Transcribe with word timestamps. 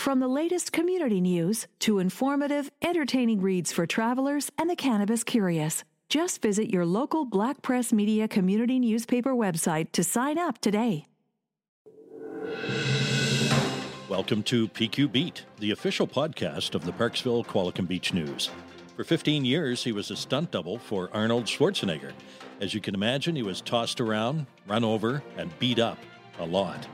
From 0.00 0.18
the 0.18 0.28
latest 0.28 0.72
community 0.72 1.20
news 1.20 1.66
to 1.80 1.98
informative, 1.98 2.70
entertaining 2.80 3.42
reads 3.42 3.70
for 3.70 3.84
travelers 3.84 4.50
and 4.56 4.70
the 4.70 4.74
cannabis 4.74 5.22
curious. 5.22 5.84
Just 6.08 6.40
visit 6.40 6.70
your 6.70 6.86
local 6.86 7.26
Black 7.26 7.60
Press 7.60 7.92
Media 7.92 8.26
community 8.26 8.78
newspaper 8.78 9.34
website 9.34 9.92
to 9.92 10.02
sign 10.02 10.38
up 10.38 10.58
today. 10.62 11.04
Welcome 14.08 14.42
to 14.44 14.68
PQ 14.68 15.12
Beat, 15.12 15.44
the 15.58 15.72
official 15.72 16.06
podcast 16.06 16.74
of 16.74 16.86
the 16.86 16.92
Parksville 16.92 17.44
Qualicum 17.44 17.86
Beach 17.86 18.14
News. 18.14 18.48
For 18.96 19.04
15 19.04 19.44
years, 19.44 19.84
he 19.84 19.92
was 19.92 20.10
a 20.10 20.16
stunt 20.16 20.50
double 20.50 20.78
for 20.78 21.10
Arnold 21.12 21.44
Schwarzenegger. 21.44 22.12
As 22.62 22.72
you 22.72 22.80
can 22.80 22.94
imagine, 22.94 23.36
he 23.36 23.42
was 23.42 23.60
tossed 23.60 24.00
around, 24.00 24.46
run 24.66 24.82
over, 24.82 25.22
and 25.36 25.50
beat 25.58 25.78
up 25.78 25.98
a 26.38 26.46
lot. 26.46 26.88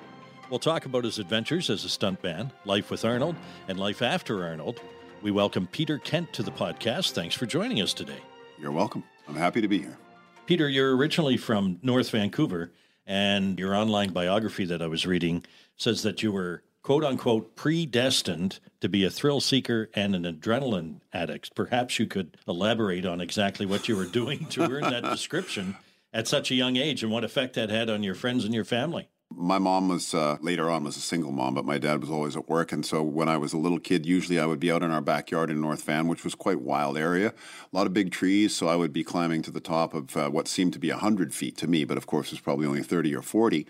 We'll 0.49 0.61
talk 0.61 0.87
about 0.87 1.03
his 1.03 1.19
adventures 1.19 1.71
as 1.71 1.85
a 1.85 1.89
stuntman, 1.89 2.53
life 2.65 2.89
with 2.91 3.05
Arnold, 3.05 3.35
and 3.67 3.81
life 3.81 4.01
after 4.01 4.45
Arnold. 4.45 4.81
We 5.21 5.33
welcome 5.33 5.67
Peter 5.67 5.99
Kent 5.99 6.33
to 6.35 6.45
the 6.45 6.53
podcast. 6.53 7.13
Thanks 7.13 7.35
for 7.35 7.47
joining 7.47 7.83
us 7.83 7.93
today. 7.93 8.21
You're 8.57 8.71
welcome. 8.71 9.03
I'm 9.29 9.35
happy 9.35 9.61
to 9.61 9.67
be 9.67 9.79
here. 9.79 9.99
Peter, 10.47 10.69
you're 10.69 10.97
originally 10.97 11.37
from 11.37 11.81
North 11.83 12.11
Vancouver, 12.11 12.73
and 13.09 13.59
your 13.59 13.75
online 13.75 14.13
biography 14.13 14.65
that 14.67 14.81
I 14.81 14.87
was 14.87 15.05
reading 15.05 15.45
says 15.77 16.03
that 16.05 16.23
you 16.23 16.31
were 16.31 16.63
quote 16.83 17.03
unquote 17.03 17.57
predestined 17.57 18.61
to 18.81 18.89
be 18.89 19.03
a 19.03 19.11
thrill 19.11 19.41
seeker 19.41 19.91
and 19.95 20.15
an 20.15 20.23
adrenaline 20.23 21.01
addict. 21.13 21.57
Perhaps 21.57 21.99
you 21.99 22.07
could 22.07 22.37
elaborate 22.47 23.05
on 23.05 23.21
exactly 23.21 23.67
what 23.67 23.89
you 23.89 23.97
were 23.97 24.05
doing 24.05 24.47
to 24.47 24.63
earn 24.63 24.83
that 24.83 25.03
description 25.11 25.77
at 26.13 26.29
such 26.29 26.53
a 26.53 26.55
young 26.55 26.77
age 26.77 27.03
and 27.03 27.11
what 27.11 27.25
effect 27.25 27.55
that 27.55 27.69
had 27.69 27.91
on 27.91 28.05
your 28.05 28.15
friends 28.15 28.45
and 28.45 28.55
your 28.55 28.65
family. 28.65 29.09
My 29.39 29.59
mom 29.59 29.89
was 29.89 30.15
uh, 30.15 30.39
later 30.41 30.71
on 30.71 30.83
was 30.83 30.97
a 30.97 31.01
single 31.01 31.31
mom, 31.31 31.53
but 31.53 31.67
my 31.67 31.77
dad 31.77 32.01
was 32.01 32.09
always 32.09 32.37
at 32.37 32.49
work, 32.49 32.73
and 32.73 32.87
so 32.87 33.03
when 33.03 33.29
I 33.29 33.37
was 33.37 33.53
a 33.53 33.59
little 33.59 33.79
kid, 33.79 34.07
usually 34.07 34.41
I 34.41 34.47
would 34.47 34.59
be 34.59 34.73
out 34.73 34.83
in 34.83 34.91
our 34.91 35.03
backyard 35.03 35.51
in 35.51 35.61
North 35.61 35.83
Van, 35.83 36.09
which 36.09 36.25
was 36.25 36.35
quite 36.35 36.63
wild 36.63 36.97
area, 36.97 37.29
a 37.29 37.77
lot 37.77 37.87
of 37.87 37.93
big 37.93 38.11
trees. 38.11 38.57
So 38.57 38.67
I 38.67 38.77
would 38.77 38.95
be 38.95 39.05
climbing 39.05 39.43
to 39.43 39.51
the 39.51 39.61
top 39.61 39.93
of 39.93 40.17
uh, 40.17 40.31
what 40.31 40.49
seemed 40.49 40.73
to 40.73 40.79
be 40.79 40.89
hundred 40.89 41.35
feet 41.35 41.59
to 41.59 41.67
me, 41.67 41.85
but 41.85 41.99
of 41.99 42.07
course 42.07 42.29
it 42.29 42.33
was 42.33 42.41
probably 42.41 42.67
only 42.67 42.83
thirty 42.83 43.15
or 43.15 43.21
forty 43.21 43.67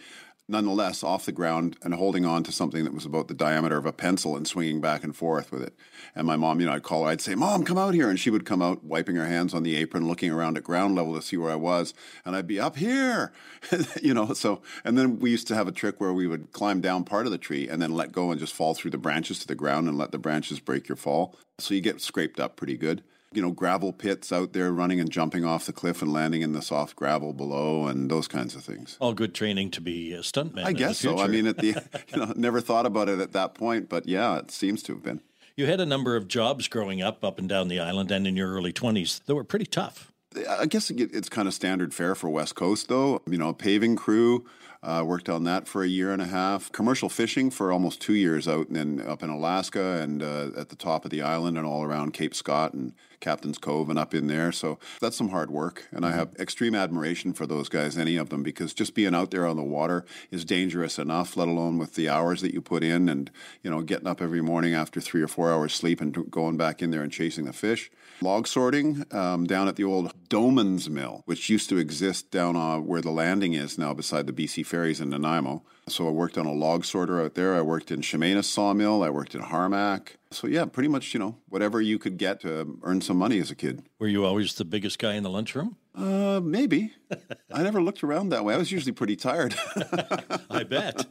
nonetheless 0.48 1.02
off 1.02 1.27
the 1.27 1.33
ground 1.33 1.77
and 1.83 1.94
holding 1.94 2.25
on 2.25 2.44
to 2.44 2.52
something 2.52 2.84
that 2.84 2.94
was 2.94 3.05
about 3.05 3.27
the 3.28 3.34
diameter 3.34 3.77
of 3.77 3.86
a 3.86 3.92
pencil 3.92 4.36
and 4.36 4.47
swinging 4.47 4.80
back 4.80 5.03
and 5.03 5.16
forth 5.16 5.50
with 5.50 5.62
it. 5.62 5.75
And 6.14 6.27
my 6.27 6.36
mom, 6.36 6.61
you 6.61 6.66
know, 6.66 6.72
I'd 6.72 6.84
call 6.84 7.05
her, 7.05 7.11
I'd 7.11 7.20
say, 7.20 7.34
Mom, 7.34 7.64
come 7.64 7.78
out 7.78 7.94
here. 7.94 8.08
And 8.08 8.19
she 8.19 8.30
would 8.30 8.47
come 8.47 8.62
out, 8.62 8.84
wiping 8.84 9.16
her 9.16 9.27
hands 9.27 9.55
on 9.55 9.64
the 9.64 9.77
apron, 9.77 10.06
looking 10.06 10.30
around 10.30 10.56
at 10.56 10.62
ground 10.62 10.94
level 10.94 11.14
to 11.14 11.22
see 11.22 11.36
where 11.36 11.50
I 11.50 11.56
was. 11.56 11.94
And 12.25 12.36
I'd 12.36 12.47
be 12.47 12.61
up 12.61 12.77
here, 12.77 13.33
you 14.03 14.14
know. 14.14 14.33
So, 14.34 14.62
and 14.84 14.97
then 14.97 15.19
we 15.19 15.30
used 15.30 15.48
to 15.48 15.55
have 15.55 15.69
a 15.69 15.72
trick 15.72 16.00
where 16.00 16.12
we 16.12 16.27
would 16.27 16.53
climb 16.53 16.81
down 16.81 17.05
part 17.05 17.27
of 17.27 17.33
the 17.33 17.38
tree 17.38 17.69
and 17.69 17.83
then 17.83 17.92
let 17.92 18.12
go 18.12 18.31
and 18.31 18.38
just 18.38 18.55
fall 18.55 18.75
through 18.75 18.92
the 18.92 18.98
branches 18.98 19.41
to 19.41 19.47
the 19.47 19.55
ground 19.55 19.88
and 19.88 19.98
let 19.98 20.12
the 20.12 20.19
branches 20.19 20.60
break 20.60 20.88
your 20.88 20.97
fall. 20.97 21.36
So 21.58 21.75
you 21.75 21.81
get 21.81 22.00
scraped 22.00 22.38
up 22.38 22.56
pretty 22.56 22.77
good 22.77 23.03
you 23.32 23.42
know, 23.42 23.50
gravel 23.50 23.92
pits 23.92 24.32
out 24.32 24.52
there 24.52 24.72
running 24.72 25.00
and 25.00 25.10
jumping 25.10 25.44
off 25.44 25.66
the 25.66 25.72
cliff 25.72 26.00
and 26.00 26.12
landing 26.12 26.42
in 26.42 26.52
the 26.52 26.62
soft 26.62 26.96
gravel 26.96 27.32
below 27.32 27.86
and 27.86 28.10
those 28.10 28.28
kinds 28.28 28.55
of 28.55 28.64
things. 28.64 28.96
All 29.00 29.12
good 29.12 29.34
training 29.34 29.70
to 29.72 29.80
be 29.80 30.12
a 30.12 30.20
stuntman. 30.20 30.64
I 30.64 30.72
guess 30.72 30.98
so. 30.98 31.19
I 31.19 31.27
mean, 31.27 31.47
at 31.47 31.58
the, 31.58 31.69
you 32.08 32.16
know, 32.16 32.32
never 32.36 32.60
thought 32.60 32.86
about 32.86 33.08
it 33.08 33.20
at 33.20 33.32
that 33.32 33.54
point, 33.54 33.88
but 33.88 34.06
yeah, 34.06 34.38
it 34.38 34.50
seems 34.50 34.82
to 34.84 34.94
have 34.94 35.02
been. 35.02 35.20
You 35.56 35.66
had 35.66 35.80
a 35.80 35.86
number 35.86 36.16
of 36.16 36.28
jobs 36.28 36.69
growing 36.69 37.00
up, 37.00 37.24
up 37.24 37.38
and 37.38 37.48
down 37.48 37.69
the 37.69 37.80
island 37.80 38.10
and 38.10 38.27
in 38.27 38.36
your 38.36 38.52
early 38.52 38.72
20s 38.72 39.24
that 39.24 39.34
were 39.34 39.44
pretty 39.44 39.66
tough. 39.66 40.12
I 40.48 40.66
guess 40.66 40.91
it's 40.91 41.30
kind 41.30 41.48
of 41.48 41.54
standard 41.54 41.94
fare 41.94 42.14
for 42.14 42.28
West 42.28 42.54
Coast, 42.54 42.88
though. 42.88 43.22
You 43.27 43.38
know, 43.38 43.54
paving 43.54 43.97
crew, 43.97 44.44
uh, 44.82 45.02
worked 45.06 45.28
on 45.28 45.44
that 45.44 45.66
for 45.66 45.82
a 45.82 45.88
year 45.88 46.12
and 46.12 46.20
a 46.20 46.27
half. 46.27 46.70
Commercial 46.72 47.08
fishing 47.08 47.50
for 47.50 47.72
almost 47.72 48.00
two 48.00 48.14
years 48.14 48.47
out 48.47 48.69
and 48.69 49.00
up 49.00 49.22
in 49.22 49.30
Alaska 49.30 50.00
and 50.02 50.22
uh, 50.22 50.50
at 50.56 50.69
the 50.69 50.77
top 50.77 51.04
of 51.04 51.10
the 51.10 51.22
island 51.22 51.56
and 51.56 51.66
all 51.66 51.82
around 51.82 52.12
Cape 52.12 52.34
Scott 52.34 52.74
and 52.74 52.92
Captain's 53.20 53.59
Cove 53.59 53.91
and 53.91 53.98
up 53.98 54.14
in 54.14 54.27
there. 54.27 54.53
So 54.53 54.78
that's 55.00 55.17
some 55.17 55.31
hard 55.31 55.50
work. 55.50 55.86
And 55.91 56.05
I 56.05 56.12
have 56.12 56.34
extreme 56.39 56.75
admiration 56.75 57.32
for 57.32 57.47
those 57.47 57.69
guys, 57.69 57.97
any 57.97 58.16
of 58.16 58.28
them, 58.28 58.43
because 58.43 58.75
just 58.75 58.94
being 58.94 59.15
out 59.15 59.31
there 59.31 59.47
on 59.47 59.56
the 59.56 59.62
water 59.62 60.04
is 60.31 60.44
dangerous 60.44 60.99
enough, 60.99 61.37
let 61.37 61.49
alone 61.49 61.78
with 61.78 61.94
the 61.94 62.09
hours 62.09 62.41
that 62.43 62.54
you 62.54 62.60
put 62.60 62.82
in 62.82 63.09
and, 63.09 63.31
you 63.62 63.71
know, 63.71 63.82
getting 63.82 64.06
up 64.06 64.21
every 64.21 64.43
morning 64.43 64.75
after 64.75 65.00
three 65.00 65.22
or 65.22 65.28
four 65.28 65.53
hours 65.53 65.72
sleep 65.72 66.00
and 66.00 66.31
going 66.31 66.56
back 66.56 66.82
in 66.82 66.91
there 66.91 67.03
and 67.03 67.12
chasing 67.12 67.44
the 67.44 67.53
fish. 67.53 67.91
Log 68.21 68.47
sorting 68.47 69.04
um, 69.10 69.47
down 69.47 69.69
at 69.69 69.77
the 69.77 69.84
old 69.84 70.12
Doman's 70.28 70.88
Mill, 70.88 71.22
which 71.27 71.50
used 71.50 71.69
to 71.69 71.77
exist 71.77 72.31
down 72.31 72.56
uh, 72.56 72.78
where 72.78 73.03
the 73.03 73.10
landing 73.10 73.53
is 73.53 73.78
now 73.78 73.93
beside 73.93 74.27
the 74.27 74.33
BC 74.33 74.65
Ferries 74.65 75.00
in 75.00 75.10
Nanaimo. 75.10 75.62
So 75.88 76.08
I 76.08 76.10
worked 76.10 76.36
on 76.36 76.47
a 76.47 76.52
log 76.52 76.84
sorter 76.84 77.20
out 77.22 77.34
there. 77.34 77.54
I 77.54 77.60
worked 77.62 77.92
in 77.92 78.00
Chemainus 78.00 78.47
Sawmill. 78.47 79.04
I 79.04 79.10
worked 79.10 79.36
in 79.36 79.42
Harmac. 79.42 80.16
So 80.32 80.48
yeah, 80.48 80.64
pretty 80.64 80.88
much, 80.88 81.14
you 81.14 81.20
know, 81.20 81.36
whatever 81.48 81.80
you 81.80 81.97
could 81.98 82.16
get 82.19 82.41
to 82.41 82.76
earn 82.82 83.00
some 83.00 83.16
money 83.16 83.38
as 83.38 83.52
a 83.52 83.54
kid. 83.54 83.84
Were 84.00 84.08
you 84.08 84.24
always 84.24 84.54
the 84.54 84.64
biggest 84.64 84.98
guy 84.98 85.14
in 85.14 85.22
the 85.22 85.30
lunchroom? 85.30 85.76
Uh, 85.94 86.41
maybe. 86.42 86.92
I 87.52 87.62
never 87.62 87.80
looked 87.80 88.02
around 88.02 88.30
that 88.30 88.44
way. 88.44 88.54
I 88.54 88.58
was 88.58 88.72
usually 88.72 88.92
pretty 88.92 89.14
tired. 89.14 89.54
I 90.50 90.64
bet. 90.64 91.06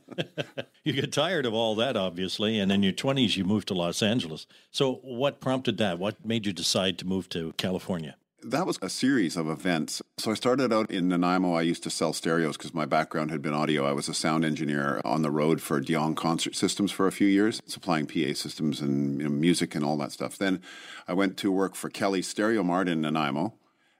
you 0.83 0.91
get 0.91 1.13
tired 1.13 1.45
of 1.45 1.53
all 1.53 1.75
that, 1.75 1.95
obviously, 1.95 2.59
and 2.59 2.69
in 2.69 2.83
your 2.83 2.93
20s 2.93 3.37
you 3.37 3.45
moved 3.45 3.69
to 3.69 3.73
Los 3.73 4.03
Angeles. 4.03 4.45
So 4.71 4.95
what 5.03 5.39
prompted 5.39 5.77
that? 5.77 5.99
What 5.99 6.25
made 6.25 6.45
you 6.45 6.51
decide 6.51 6.97
to 6.99 7.07
move 7.07 7.29
to 7.29 7.53
California? 7.53 8.17
That 8.45 8.67
was 8.67 8.77
a 8.81 8.89
series 8.89 9.35
of 9.35 9.49
events. 9.49 10.01
So 10.17 10.29
I 10.29 10.35
started 10.35 10.71
out 10.71 10.91
in 10.91 11.07
Nanaimo. 11.07 11.55
I 11.55 11.63
used 11.63 11.81
to 11.83 11.89
sell 11.89 12.13
stereos 12.13 12.55
because 12.55 12.75
my 12.75 12.85
background 12.85 13.31
had 13.31 13.41
been 13.41 13.53
audio. 13.53 13.85
I 13.85 13.93
was 13.93 14.07
a 14.07 14.13
sound 14.13 14.45
engineer 14.45 15.01
on 15.03 15.23
the 15.23 15.31
road 15.31 15.61
for 15.61 15.79
Dion 15.79 16.13
Concert 16.13 16.55
Systems 16.55 16.91
for 16.91 17.07
a 17.07 17.11
few 17.11 17.27
years, 17.27 17.61
supplying 17.65 18.05
PA 18.05 18.33
systems 18.33 18.81
and 18.81 19.19
you 19.19 19.27
know, 19.27 19.31
music 19.31 19.73
and 19.73 19.83
all 19.83 19.97
that 19.97 20.11
stuff. 20.11 20.37
Then 20.37 20.61
I 21.07 21.13
went 21.13 21.37
to 21.37 21.51
work 21.51 21.75
for 21.75 21.89
Kelly 21.89 22.21
Stereo 22.21 22.61
Mart 22.61 22.87
in 22.87 23.01
Nanaimo. 23.01 23.55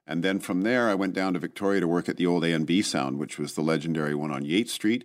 And 0.07 0.23
then 0.23 0.39
from 0.39 0.61
there, 0.61 0.89
I 0.89 0.93
went 0.93 1.15
down 1.15 1.33
to 1.33 1.39
Victoria 1.39 1.81
to 1.81 1.87
work 1.87 2.07
at 2.07 2.17
the 2.17 2.27
old 2.27 2.45
A&B 2.45 2.83
Sound, 2.83 3.17
which 3.17 3.39
was 3.39 3.55
the 3.55 3.61
legendary 3.61 4.13
one 4.13 4.31
on 4.31 4.45
Yates 4.45 4.71
Street. 4.71 5.03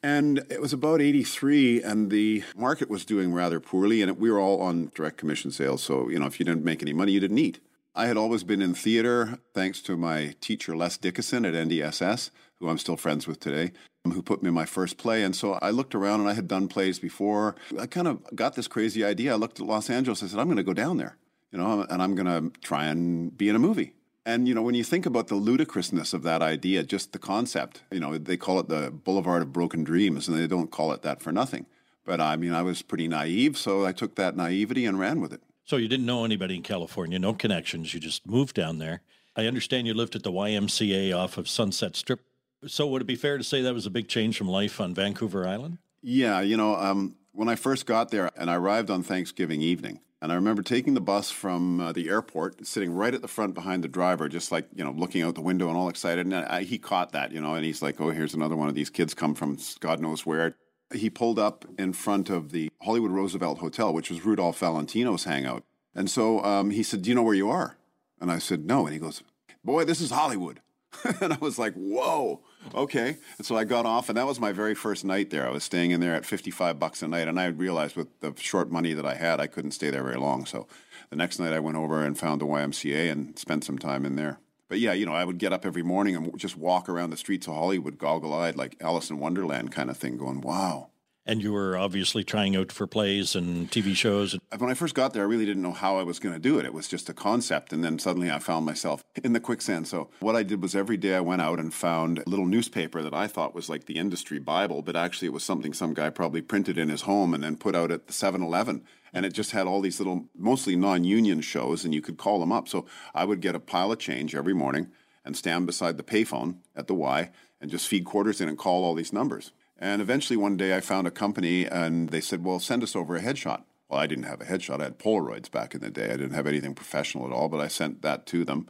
And 0.00 0.44
it 0.48 0.60
was 0.60 0.72
about 0.72 1.02
83, 1.02 1.82
and 1.82 2.08
the 2.08 2.44
market 2.56 2.88
was 2.88 3.04
doing 3.04 3.32
rather 3.32 3.58
poorly, 3.58 4.00
and 4.00 4.16
we 4.16 4.30
were 4.30 4.38
all 4.38 4.62
on 4.62 4.92
direct 4.94 5.16
commission 5.16 5.50
sales. 5.50 5.82
So, 5.82 6.08
you 6.08 6.20
know, 6.20 6.26
if 6.26 6.38
you 6.38 6.46
didn't 6.46 6.64
make 6.64 6.82
any 6.82 6.92
money, 6.92 7.10
you 7.10 7.18
didn't 7.18 7.38
eat. 7.38 7.58
I 7.98 8.06
had 8.06 8.16
always 8.16 8.44
been 8.44 8.62
in 8.62 8.74
theater 8.74 9.40
thanks 9.54 9.80
to 9.82 9.96
my 9.96 10.36
teacher, 10.40 10.76
Les 10.76 10.96
Dickinson 10.96 11.44
at 11.44 11.54
NDSS, 11.54 12.30
who 12.60 12.68
I'm 12.68 12.78
still 12.78 12.96
friends 12.96 13.26
with 13.26 13.40
today, 13.40 13.72
um, 14.04 14.12
who 14.12 14.22
put 14.22 14.40
me 14.40 14.50
in 14.50 14.54
my 14.54 14.66
first 14.66 14.98
play. 14.98 15.24
And 15.24 15.34
so 15.34 15.58
I 15.60 15.70
looked 15.70 15.96
around 15.96 16.20
and 16.20 16.28
I 16.28 16.34
had 16.34 16.46
done 16.46 16.68
plays 16.68 17.00
before. 17.00 17.56
I 17.76 17.86
kind 17.86 18.06
of 18.06 18.22
got 18.36 18.54
this 18.54 18.68
crazy 18.68 19.04
idea. 19.04 19.32
I 19.32 19.34
looked 19.34 19.58
at 19.58 19.66
Los 19.66 19.90
Angeles. 19.90 20.22
I 20.22 20.28
said, 20.28 20.38
I'm 20.38 20.46
going 20.46 20.58
to 20.58 20.62
go 20.62 20.72
down 20.72 20.98
there, 20.98 21.16
you 21.50 21.58
know, 21.58 21.84
and 21.90 22.00
I'm 22.00 22.14
going 22.14 22.52
to 22.52 22.56
try 22.60 22.84
and 22.84 23.36
be 23.36 23.48
in 23.48 23.56
a 23.56 23.58
movie. 23.58 23.94
And, 24.24 24.46
you 24.46 24.54
know, 24.54 24.62
when 24.62 24.76
you 24.76 24.84
think 24.84 25.04
about 25.04 25.26
the 25.26 25.34
ludicrousness 25.34 26.14
of 26.14 26.22
that 26.22 26.40
idea, 26.40 26.84
just 26.84 27.12
the 27.12 27.18
concept, 27.18 27.82
you 27.90 27.98
know, 27.98 28.16
they 28.16 28.36
call 28.36 28.60
it 28.60 28.68
the 28.68 28.92
Boulevard 28.92 29.42
of 29.42 29.52
Broken 29.52 29.82
Dreams, 29.82 30.28
and 30.28 30.38
they 30.38 30.46
don't 30.46 30.70
call 30.70 30.92
it 30.92 31.02
that 31.02 31.20
for 31.20 31.32
nothing. 31.32 31.66
But 32.04 32.20
I 32.20 32.36
mean, 32.36 32.52
I 32.52 32.62
was 32.62 32.80
pretty 32.80 33.08
naive, 33.08 33.58
so 33.58 33.84
I 33.84 33.90
took 33.90 34.14
that 34.14 34.36
naivety 34.36 34.86
and 34.86 35.00
ran 35.00 35.20
with 35.20 35.32
it. 35.32 35.42
So 35.68 35.76
you 35.76 35.86
didn't 35.86 36.06
know 36.06 36.24
anybody 36.24 36.54
in 36.54 36.62
California, 36.62 37.18
no 37.18 37.34
connections. 37.34 37.92
You 37.92 38.00
just 38.00 38.26
moved 38.26 38.54
down 38.54 38.78
there. 38.78 39.02
I 39.36 39.44
understand 39.44 39.86
you 39.86 39.92
lived 39.92 40.16
at 40.16 40.22
the 40.22 40.32
YMCA 40.32 41.14
off 41.14 41.36
of 41.36 41.46
Sunset 41.46 41.94
Strip. 41.94 42.22
So 42.66 42.86
would 42.86 43.02
it 43.02 43.04
be 43.04 43.16
fair 43.16 43.36
to 43.36 43.44
say 43.44 43.60
that 43.60 43.74
was 43.74 43.84
a 43.84 43.90
big 43.90 44.08
change 44.08 44.38
from 44.38 44.48
life 44.48 44.80
on 44.80 44.94
Vancouver 44.94 45.46
Island? 45.46 45.76
Yeah, 46.00 46.40
you 46.40 46.56
know, 46.56 46.74
um, 46.76 47.16
when 47.32 47.50
I 47.50 47.54
first 47.54 47.84
got 47.84 48.10
there 48.10 48.30
and 48.34 48.50
I 48.50 48.54
arrived 48.54 48.88
on 48.88 49.02
Thanksgiving 49.02 49.60
evening, 49.60 50.00
and 50.22 50.32
I 50.32 50.36
remember 50.36 50.62
taking 50.62 50.94
the 50.94 51.02
bus 51.02 51.30
from 51.30 51.80
uh, 51.80 51.92
the 51.92 52.08
airport, 52.08 52.66
sitting 52.66 52.94
right 52.94 53.12
at 53.12 53.20
the 53.20 53.28
front 53.28 53.52
behind 53.52 53.84
the 53.84 53.88
driver, 53.88 54.26
just 54.26 54.50
like, 54.50 54.68
you 54.74 54.82
know, 54.82 54.92
looking 54.92 55.20
out 55.20 55.34
the 55.34 55.42
window 55.42 55.68
and 55.68 55.76
all 55.76 55.90
excited. 55.90 56.24
And 56.24 56.34
I, 56.34 56.62
he 56.62 56.78
caught 56.78 57.12
that, 57.12 57.30
you 57.30 57.42
know, 57.42 57.56
and 57.56 57.64
he's 57.66 57.82
like, 57.82 58.00
oh, 58.00 58.08
here's 58.08 58.32
another 58.32 58.56
one 58.56 58.70
of 58.70 58.74
these 58.74 58.88
kids 58.88 59.12
come 59.12 59.34
from 59.34 59.58
God 59.80 60.00
knows 60.00 60.24
where. 60.24 60.56
He 60.94 61.10
pulled 61.10 61.38
up 61.38 61.64
in 61.78 61.92
front 61.92 62.30
of 62.30 62.50
the 62.50 62.70
Hollywood 62.82 63.10
Roosevelt 63.10 63.58
Hotel, 63.58 63.92
which 63.92 64.10
was 64.10 64.24
Rudolph 64.24 64.58
Valentino's 64.58 65.24
hangout. 65.24 65.62
And 65.94 66.10
so 66.10 66.42
um, 66.44 66.70
he 66.70 66.82
said, 66.82 67.02
Do 67.02 67.10
you 67.10 67.14
know 67.14 67.22
where 67.22 67.34
you 67.34 67.50
are? 67.50 67.76
And 68.20 68.30
I 68.30 68.38
said, 68.38 68.64
No. 68.66 68.86
And 68.86 68.94
he 68.94 69.00
goes, 69.00 69.22
Boy, 69.64 69.84
this 69.84 70.00
is 70.00 70.10
Hollywood. 70.10 70.60
and 71.20 71.32
I 71.32 71.38
was 71.38 71.58
like, 71.58 71.74
Whoa, 71.74 72.40
okay. 72.74 73.16
And 73.36 73.46
so 73.46 73.56
I 73.56 73.64
got 73.64 73.84
off, 73.84 74.08
and 74.08 74.16
that 74.16 74.26
was 74.26 74.40
my 74.40 74.52
very 74.52 74.74
first 74.74 75.04
night 75.04 75.30
there. 75.30 75.46
I 75.46 75.50
was 75.50 75.64
staying 75.64 75.90
in 75.90 76.00
there 76.00 76.14
at 76.14 76.24
55 76.24 76.78
bucks 76.78 77.02
a 77.02 77.08
night, 77.08 77.28
and 77.28 77.38
I 77.38 77.46
realized 77.46 77.96
with 77.96 78.20
the 78.20 78.32
short 78.38 78.70
money 78.70 78.94
that 78.94 79.06
I 79.06 79.14
had, 79.14 79.40
I 79.40 79.46
couldn't 79.46 79.72
stay 79.72 79.90
there 79.90 80.02
very 80.02 80.16
long. 80.16 80.46
So 80.46 80.66
the 81.10 81.16
next 81.16 81.38
night 81.38 81.52
I 81.52 81.60
went 81.60 81.76
over 81.76 82.02
and 82.04 82.18
found 82.18 82.40
the 82.40 82.46
YMCA 82.46 83.10
and 83.10 83.38
spent 83.38 83.64
some 83.64 83.78
time 83.78 84.04
in 84.04 84.16
there. 84.16 84.38
But 84.68 84.80
yeah, 84.80 84.92
you 84.92 85.06
know, 85.06 85.14
I 85.14 85.24
would 85.24 85.38
get 85.38 85.52
up 85.52 85.64
every 85.64 85.82
morning 85.82 86.14
and 86.14 86.38
just 86.38 86.56
walk 86.56 86.88
around 86.88 87.10
the 87.10 87.16
streets 87.16 87.46
of 87.46 87.54
Hollywood, 87.54 87.98
goggle 87.98 88.34
eyed, 88.34 88.56
like 88.56 88.76
Alice 88.80 89.10
in 89.10 89.18
Wonderland 89.18 89.72
kind 89.72 89.90
of 89.90 89.96
thing, 89.96 90.18
going, 90.18 90.40
Wow. 90.42 90.90
And 91.28 91.42
you 91.42 91.52
were 91.52 91.76
obviously 91.76 92.24
trying 92.24 92.56
out 92.56 92.72
for 92.72 92.86
plays 92.86 93.36
and 93.36 93.70
TV 93.70 93.94
shows. 93.94 94.38
When 94.56 94.70
I 94.70 94.74
first 94.74 94.94
got 94.94 95.12
there, 95.12 95.22
I 95.22 95.26
really 95.26 95.44
didn't 95.44 95.62
know 95.62 95.72
how 95.72 95.98
I 95.98 96.02
was 96.02 96.18
going 96.18 96.34
to 96.34 96.40
do 96.40 96.58
it. 96.58 96.64
It 96.64 96.72
was 96.72 96.88
just 96.88 97.10
a 97.10 97.12
concept. 97.12 97.70
And 97.70 97.84
then 97.84 97.98
suddenly 97.98 98.30
I 98.30 98.38
found 98.38 98.64
myself 98.64 99.04
in 99.22 99.34
the 99.34 99.40
quicksand. 99.40 99.86
So 99.88 100.08
what 100.20 100.36
I 100.36 100.42
did 100.42 100.62
was 100.62 100.74
every 100.74 100.96
day 100.96 101.14
I 101.14 101.20
went 101.20 101.42
out 101.42 101.58
and 101.58 101.72
found 101.72 102.20
a 102.20 102.28
little 102.28 102.46
newspaper 102.46 103.02
that 103.02 103.12
I 103.12 103.26
thought 103.26 103.54
was 103.54 103.68
like 103.68 103.84
the 103.84 103.98
industry 103.98 104.38
Bible, 104.38 104.80
but 104.80 104.96
actually 104.96 105.26
it 105.26 105.34
was 105.34 105.44
something 105.44 105.74
some 105.74 105.92
guy 105.92 106.08
probably 106.08 106.40
printed 106.40 106.78
in 106.78 106.88
his 106.88 107.02
home 107.02 107.34
and 107.34 107.44
then 107.44 107.56
put 107.56 107.76
out 107.76 107.92
at 107.92 108.06
the 108.06 108.12
7 108.14 108.42
Eleven 108.42 108.82
and 109.12 109.24
it 109.24 109.32
just 109.32 109.52
had 109.52 109.66
all 109.66 109.80
these 109.80 109.98
little 109.98 110.26
mostly 110.36 110.76
non-union 110.76 111.40
shows 111.40 111.84
and 111.84 111.94
you 111.94 112.00
could 112.00 112.16
call 112.16 112.40
them 112.40 112.52
up 112.52 112.68
so 112.68 112.86
i 113.14 113.24
would 113.24 113.40
get 113.40 113.54
a 113.54 113.60
pile 113.60 113.92
of 113.92 113.98
change 113.98 114.34
every 114.34 114.54
morning 114.54 114.88
and 115.24 115.36
stand 115.36 115.66
beside 115.66 115.96
the 115.96 116.02
payphone 116.02 116.56
at 116.76 116.86
the 116.86 116.94
y 116.94 117.30
and 117.60 117.70
just 117.70 117.88
feed 117.88 118.04
quarters 118.04 118.40
in 118.40 118.48
and 118.48 118.58
call 118.58 118.84
all 118.84 118.94
these 118.94 119.12
numbers 119.12 119.52
and 119.78 120.02
eventually 120.02 120.36
one 120.36 120.56
day 120.56 120.76
i 120.76 120.80
found 120.80 121.06
a 121.06 121.10
company 121.10 121.64
and 121.64 122.10
they 122.10 122.20
said 122.20 122.44
well 122.44 122.58
send 122.58 122.82
us 122.82 122.96
over 122.96 123.16
a 123.16 123.22
headshot 123.22 123.62
well 123.88 124.00
i 124.00 124.06
didn't 124.06 124.24
have 124.24 124.40
a 124.40 124.44
headshot 124.44 124.80
i 124.80 124.84
had 124.84 124.98
polaroids 124.98 125.50
back 125.50 125.74
in 125.74 125.80
the 125.80 125.90
day 125.90 126.06
i 126.06 126.16
didn't 126.16 126.34
have 126.34 126.46
anything 126.46 126.74
professional 126.74 127.26
at 127.26 127.32
all 127.32 127.48
but 127.48 127.60
i 127.60 127.68
sent 127.68 128.02
that 128.02 128.26
to 128.26 128.44
them 128.44 128.68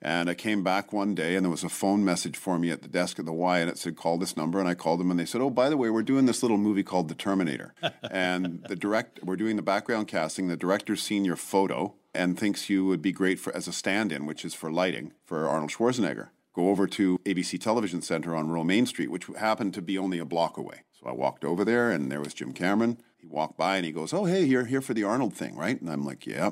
and 0.00 0.28
I 0.28 0.34
came 0.34 0.62
back 0.62 0.92
one 0.92 1.14
day 1.14 1.36
and 1.36 1.44
there 1.44 1.50
was 1.50 1.64
a 1.64 1.68
phone 1.68 2.04
message 2.04 2.36
for 2.36 2.58
me 2.58 2.70
at 2.70 2.82
the 2.82 2.88
desk 2.88 3.18
at 3.18 3.24
the 3.24 3.32
Y 3.32 3.60
and 3.60 3.70
it 3.70 3.78
said, 3.78 3.96
call 3.96 4.18
this 4.18 4.36
number. 4.36 4.58
And 4.58 4.68
I 4.68 4.74
called 4.74 5.00
them 5.00 5.10
and 5.10 5.18
they 5.18 5.24
said, 5.24 5.40
oh, 5.40 5.50
by 5.50 5.68
the 5.68 5.76
way, 5.76 5.90
we're 5.90 6.02
doing 6.02 6.26
this 6.26 6.42
little 6.42 6.58
movie 6.58 6.82
called 6.82 7.08
The 7.08 7.14
Terminator. 7.14 7.74
and 8.10 8.64
the 8.68 8.76
direct, 8.76 9.22
we're 9.22 9.36
doing 9.36 9.56
the 9.56 9.62
background 9.62 10.08
casting. 10.08 10.48
The 10.48 10.56
director's 10.56 11.02
seen 11.02 11.24
your 11.24 11.36
photo 11.36 11.94
and 12.14 12.38
thinks 12.38 12.68
you 12.68 12.84
would 12.86 13.00
be 13.00 13.12
great 13.12 13.38
for 13.38 13.54
as 13.54 13.68
a 13.68 13.72
stand 13.72 14.12
in, 14.12 14.26
which 14.26 14.44
is 14.44 14.54
for 14.54 14.70
lighting 14.70 15.12
for 15.24 15.48
Arnold 15.48 15.70
Schwarzenegger. 15.70 16.28
Go 16.54 16.68
over 16.68 16.86
to 16.86 17.18
ABC 17.24 17.60
Television 17.60 18.02
Center 18.02 18.36
on 18.36 18.50
Romaine 18.50 18.86
Street, 18.86 19.10
which 19.10 19.26
happened 19.38 19.74
to 19.74 19.82
be 19.82 19.96
only 19.96 20.18
a 20.18 20.24
block 20.24 20.56
away. 20.56 20.82
So 20.92 21.08
I 21.08 21.12
walked 21.12 21.44
over 21.44 21.64
there 21.64 21.90
and 21.90 22.12
there 22.12 22.20
was 22.20 22.34
Jim 22.34 22.52
Cameron. 22.52 22.98
He 23.16 23.26
walked 23.26 23.56
by 23.56 23.76
and 23.76 23.86
he 23.86 23.92
goes, 23.92 24.12
Oh, 24.12 24.24
hey, 24.24 24.44
you're 24.44 24.66
here 24.66 24.82
for 24.82 24.94
the 24.94 25.04
Arnold 25.04 25.34
thing, 25.34 25.56
right? 25.56 25.80
And 25.80 25.90
I'm 25.90 26.04
like, 26.04 26.26
Yeah. 26.26 26.50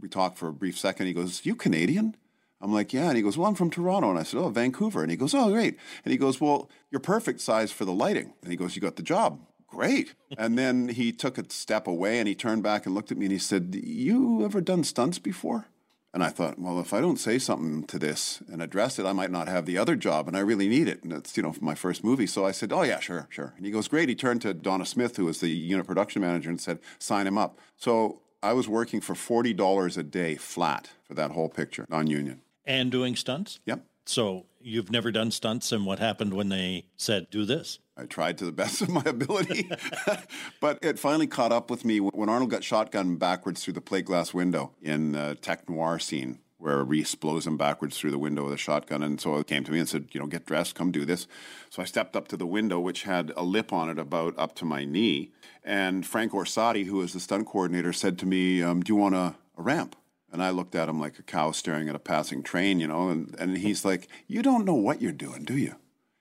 We 0.00 0.08
talked 0.08 0.38
for 0.38 0.48
a 0.48 0.52
brief 0.52 0.78
second. 0.78 1.06
He 1.06 1.12
goes, 1.12 1.44
You 1.44 1.54
Canadian? 1.54 2.16
I'm 2.60 2.72
like, 2.72 2.92
yeah. 2.92 3.08
And 3.08 3.16
he 3.16 3.22
goes, 3.22 3.38
well, 3.38 3.48
I'm 3.48 3.54
from 3.54 3.70
Toronto. 3.70 4.10
And 4.10 4.18
I 4.18 4.24
said, 4.24 4.40
oh, 4.40 4.48
Vancouver. 4.48 5.02
And 5.02 5.10
he 5.10 5.16
goes, 5.16 5.34
oh, 5.34 5.50
great. 5.50 5.78
And 6.04 6.12
he 6.12 6.18
goes, 6.18 6.40
well, 6.40 6.68
you're 6.90 7.00
perfect 7.00 7.40
size 7.40 7.70
for 7.70 7.84
the 7.84 7.92
lighting. 7.92 8.34
And 8.42 8.50
he 8.50 8.56
goes, 8.56 8.74
you 8.74 8.82
got 8.82 8.96
the 8.96 9.02
job. 9.02 9.40
Great. 9.68 10.14
and 10.38 10.58
then 10.58 10.88
he 10.88 11.12
took 11.12 11.38
a 11.38 11.48
step 11.50 11.86
away 11.86 12.18
and 12.18 12.26
he 12.26 12.34
turned 12.34 12.62
back 12.62 12.84
and 12.84 12.94
looked 12.94 13.12
at 13.12 13.18
me 13.18 13.26
and 13.26 13.32
he 13.32 13.38
said, 13.38 13.78
you 13.80 14.44
ever 14.44 14.60
done 14.60 14.82
stunts 14.82 15.18
before? 15.18 15.66
And 16.14 16.24
I 16.24 16.30
thought, 16.30 16.58
well, 16.58 16.80
if 16.80 16.94
I 16.94 17.00
don't 17.00 17.18
say 17.18 17.38
something 17.38 17.84
to 17.84 17.98
this 17.98 18.42
and 18.50 18.62
address 18.62 18.98
it, 18.98 19.04
I 19.04 19.12
might 19.12 19.30
not 19.30 19.46
have 19.46 19.66
the 19.66 19.76
other 19.76 19.94
job, 19.94 20.26
and 20.26 20.36
I 20.36 20.40
really 20.40 20.68
need 20.68 20.88
it. 20.88 21.02
And 21.04 21.12
it's, 21.12 21.36
you 21.36 21.42
know, 21.42 21.54
my 21.60 21.74
first 21.74 22.02
movie. 22.02 22.26
So 22.26 22.46
I 22.46 22.50
said, 22.50 22.72
oh, 22.72 22.82
yeah, 22.82 22.98
sure, 22.98 23.28
sure. 23.30 23.52
And 23.56 23.66
he 23.66 23.70
goes, 23.70 23.88
great. 23.88 24.08
He 24.08 24.14
turned 24.14 24.40
to 24.42 24.54
Donna 24.54 24.86
Smith, 24.86 25.16
who 25.16 25.26
was 25.26 25.40
the 25.40 25.50
unit 25.50 25.86
production 25.86 26.22
manager, 26.22 26.48
and 26.48 26.60
said, 26.60 26.78
sign 26.98 27.26
him 27.26 27.36
up. 27.36 27.58
So 27.76 28.20
I 28.42 28.54
was 28.54 28.68
working 28.68 29.00
for 29.02 29.14
$40 29.14 29.98
a 29.98 30.02
day 30.02 30.36
flat 30.36 30.90
for 31.04 31.14
that 31.14 31.32
whole 31.32 31.50
picture, 31.50 31.86
non 31.90 32.06
union 32.06 32.40
and 32.68 32.92
doing 32.92 33.16
stunts? 33.16 33.58
Yep. 33.64 33.84
So 34.04 34.46
you've 34.60 34.92
never 34.92 35.10
done 35.10 35.32
stunts, 35.32 35.72
and 35.72 35.84
what 35.84 35.98
happened 35.98 36.34
when 36.34 36.50
they 36.50 36.84
said, 36.96 37.28
do 37.30 37.44
this? 37.44 37.80
I 37.98 38.04
tried 38.04 38.38
to 38.38 38.44
the 38.44 38.52
best 38.62 38.80
of 38.80 38.88
my 38.88 39.02
ability, 39.04 39.70
but 40.60 40.78
it 40.82 40.98
finally 40.98 41.26
caught 41.26 41.52
up 41.52 41.70
with 41.70 41.84
me 41.84 42.00
when 42.00 42.28
Arnold 42.28 42.50
got 42.50 42.64
shotgun 42.64 43.16
backwards 43.16 43.64
through 43.64 43.74
the 43.74 43.80
plate 43.80 44.04
glass 44.04 44.32
window 44.32 44.72
in 44.80 45.12
the 45.12 45.36
tech 45.40 45.68
noir 45.68 45.98
scene 45.98 46.38
where 46.58 46.82
Reese 46.82 47.14
blows 47.14 47.46
him 47.46 47.56
backwards 47.56 47.96
through 47.96 48.10
the 48.10 48.18
window 48.18 48.44
with 48.44 48.52
a 48.52 48.58
shotgun. 48.58 49.02
And 49.02 49.20
so 49.20 49.36
it 49.36 49.46
came 49.46 49.62
to 49.64 49.70
me 49.70 49.78
and 49.78 49.88
said, 49.88 50.08
you 50.10 50.20
know, 50.20 50.26
get 50.26 50.44
dressed, 50.44 50.74
come 50.74 50.90
do 50.90 51.04
this. 51.04 51.28
So 51.70 51.80
I 51.80 51.84
stepped 51.84 52.16
up 52.16 52.26
to 52.28 52.36
the 52.36 52.46
window, 52.46 52.80
which 52.80 53.04
had 53.04 53.32
a 53.36 53.44
lip 53.44 53.72
on 53.72 53.88
it 53.88 53.98
about 53.98 54.34
up 54.36 54.56
to 54.56 54.64
my 54.64 54.84
knee. 54.84 55.30
And 55.62 56.04
Frank 56.04 56.32
Orsatti, 56.32 56.86
who 56.86 56.96
was 56.96 57.12
the 57.12 57.20
stunt 57.20 57.46
coordinator, 57.46 57.92
said 57.92 58.18
to 58.18 58.26
me, 58.26 58.60
um, 58.60 58.82
do 58.82 58.92
you 58.92 58.96
want 58.96 59.14
a, 59.14 59.36
a 59.56 59.62
ramp? 59.62 59.94
And 60.32 60.42
I 60.42 60.50
looked 60.50 60.74
at 60.74 60.88
him 60.88 61.00
like 61.00 61.18
a 61.18 61.22
cow 61.22 61.52
staring 61.52 61.88
at 61.88 61.94
a 61.94 62.00
passing 62.00 62.42
train, 62.42 62.80
you 62.80 62.88
know, 62.88 63.08
and, 63.08 63.34
and 63.38 63.56
he's 63.56 63.84
like, 63.84 64.08
You 64.26 64.42
don't 64.42 64.66
know 64.66 64.74
what 64.74 65.00
you're 65.00 65.10
doing, 65.10 65.44
do 65.44 65.56
you? 65.56 65.76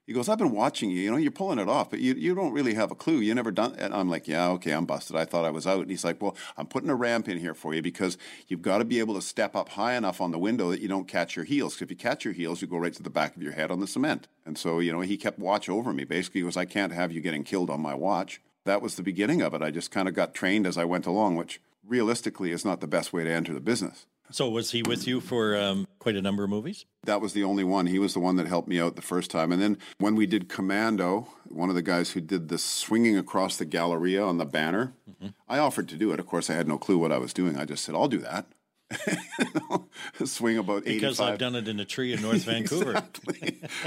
He 0.08 0.14
goes, 0.14 0.30
I've 0.30 0.38
been 0.38 0.54
watching 0.54 0.90
you, 0.90 1.02
you 1.02 1.12
know, 1.12 1.18
you're 1.18 1.32
pulling 1.32 1.60
it 1.60 1.68
off, 1.68 1.90
but 1.90 2.00
you, 2.00 2.14
you 2.14 2.34
don't 2.34 2.54
really 2.54 2.76
have 2.76 2.92
a 2.92 2.96
clue. 2.96 3.18
You 3.18 3.36
never 3.36 3.52
done 3.52 3.76
And 3.78 3.94
I'm 3.94 4.10
like, 4.10 4.26
Yeah, 4.26 4.48
okay, 4.52 4.72
I'm 4.72 4.86
busted. 4.86 5.18
I 5.18 5.26
thought 5.26 5.44
I 5.44 5.50
was 5.50 5.68
out. 5.68 5.82
And 5.82 5.90
he's 5.90 6.06
like, 6.06 6.22
Well, 6.22 6.34
I'm 6.56 6.66
putting 6.66 6.90
a 6.90 6.96
ramp 6.96 7.28
in 7.28 7.38
here 7.38 7.54
for 7.54 7.74
you 7.74 7.82
because 7.82 8.18
you've 8.48 8.62
got 8.62 8.78
to 8.78 8.86
be 8.86 9.00
able 9.00 9.16
to 9.16 9.22
step 9.22 9.54
up 9.54 9.68
high 9.68 9.96
enough 9.96 10.22
on 10.22 10.32
the 10.32 10.40
window 10.40 10.72
that 10.72 10.80
you 10.80 10.88
don't 10.88 11.10
catch 11.10 11.36
your 11.36 11.44
heels. 11.44 11.74
Because 11.74 11.88
if 11.88 11.92
you 11.92 11.98
catch 11.98 12.24
your 12.24 12.34
heels, 12.34 12.62
you 12.62 12.70
go 12.70 12.78
right 12.78 12.94
to 12.94 13.04
the 13.04 13.10
back 13.10 13.36
of 13.36 13.44
your 13.44 13.52
head 13.52 13.70
on 13.70 13.82
the 13.82 13.88
cement. 13.88 14.30
And 14.46 14.58
so, 14.58 14.80
you 14.80 14.94
know, 14.94 15.02
he 15.02 15.18
kept 15.18 15.40
watch 15.40 15.68
over 15.68 15.92
me. 15.92 16.06
Basically, 16.06 16.40
he 16.40 16.46
goes, 16.46 16.56
I 16.56 16.64
can't 16.64 16.94
have 16.94 17.12
you 17.12 17.20
getting 17.20 17.44
killed 17.44 17.70
on 17.70 17.82
my 17.82 17.94
watch. 17.94 18.40
That 18.64 18.82
was 18.82 18.96
the 18.96 19.04
beginning 19.04 19.42
of 19.42 19.54
it. 19.54 19.62
I 19.62 19.72
just 19.72 19.92
kind 19.92 20.08
of 20.08 20.14
got 20.14 20.34
trained 20.34 20.66
as 20.66 20.78
I 20.78 20.86
went 20.86 21.06
along, 21.06 21.36
which 21.36 21.60
realistically 21.86 22.52
is 22.52 22.64
not 22.64 22.80
the 22.80 22.88
best 22.88 23.12
way 23.12 23.26
to 23.26 23.30
enter 23.30 23.54
the 23.54 23.60
business. 23.60 24.06
So 24.32 24.50
was 24.50 24.72
he 24.72 24.84
with 24.84 25.08
you 25.08 25.22
for 25.22 25.56
um, 25.56 25.88
quite 26.00 26.16
a 26.16 26.22
number 26.22 26.44
of 26.44 26.50
movies? 26.50 26.86
That 27.04 27.22
was 27.22 27.34
the 27.34 27.44
only 27.44 27.64
one. 27.64 27.88
He 27.88 28.00
was 28.00 28.14
the 28.14 28.20
one 28.20 28.36
that 28.36 28.48
helped 28.48 28.68
me 28.68 28.80
out 28.80 28.96
the 28.96 29.02
first 29.02 29.32
time. 29.32 29.52
And 29.52 29.62
then 29.62 29.78
when 30.00 30.16
we 30.16 30.26
did 30.26 30.50
Commando, 30.50 31.30
one 31.46 31.70
of 31.70 31.76
the 31.76 31.82
guys 31.82 32.12
who 32.12 32.22
did 32.22 32.50
the 32.50 32.58
swinging 32.58 33.18
across 33.18 33.58
the 33.58 33.66
Galleria 33.66 34.24
on 34.24 34.38
the 34.38 34.46
banner, 34.46 34.94
mm-hmm. 35.10 35.30
I 35.48 35.60
offered 35.60 35.88
to 35.90 35.96
do 35.96 36.12
it. 36.12 36.20
Of 36.20 36.28
course, 36.28 36.50
I 36.50 36.54
had 36.54 36.68
no 36.68 36.78
clue 36.78 36.98
what 36.98 37.12
I 37.12 37.18
was 37.18 37.34
doing. 37.34 37.58
I 37.58 37.66
just 37.66 37.84
said, 37.84 37.96
"I'll 37.96 38.08
do 38.08 38.20
that." 38.20 38.46
swing 40.26 40.58
about 40.58 40.86
because 40.86 41.20
85. 41.20 41.34
I've 41.34 41.40
done 41.40 41.56
it 41.56 41.68
in 41.68 41.80
a 41.80 41.86
tree 41.86 42.14
in 42.14 42.22
North 42.22 42.44
Vancouver. 42.46 43.04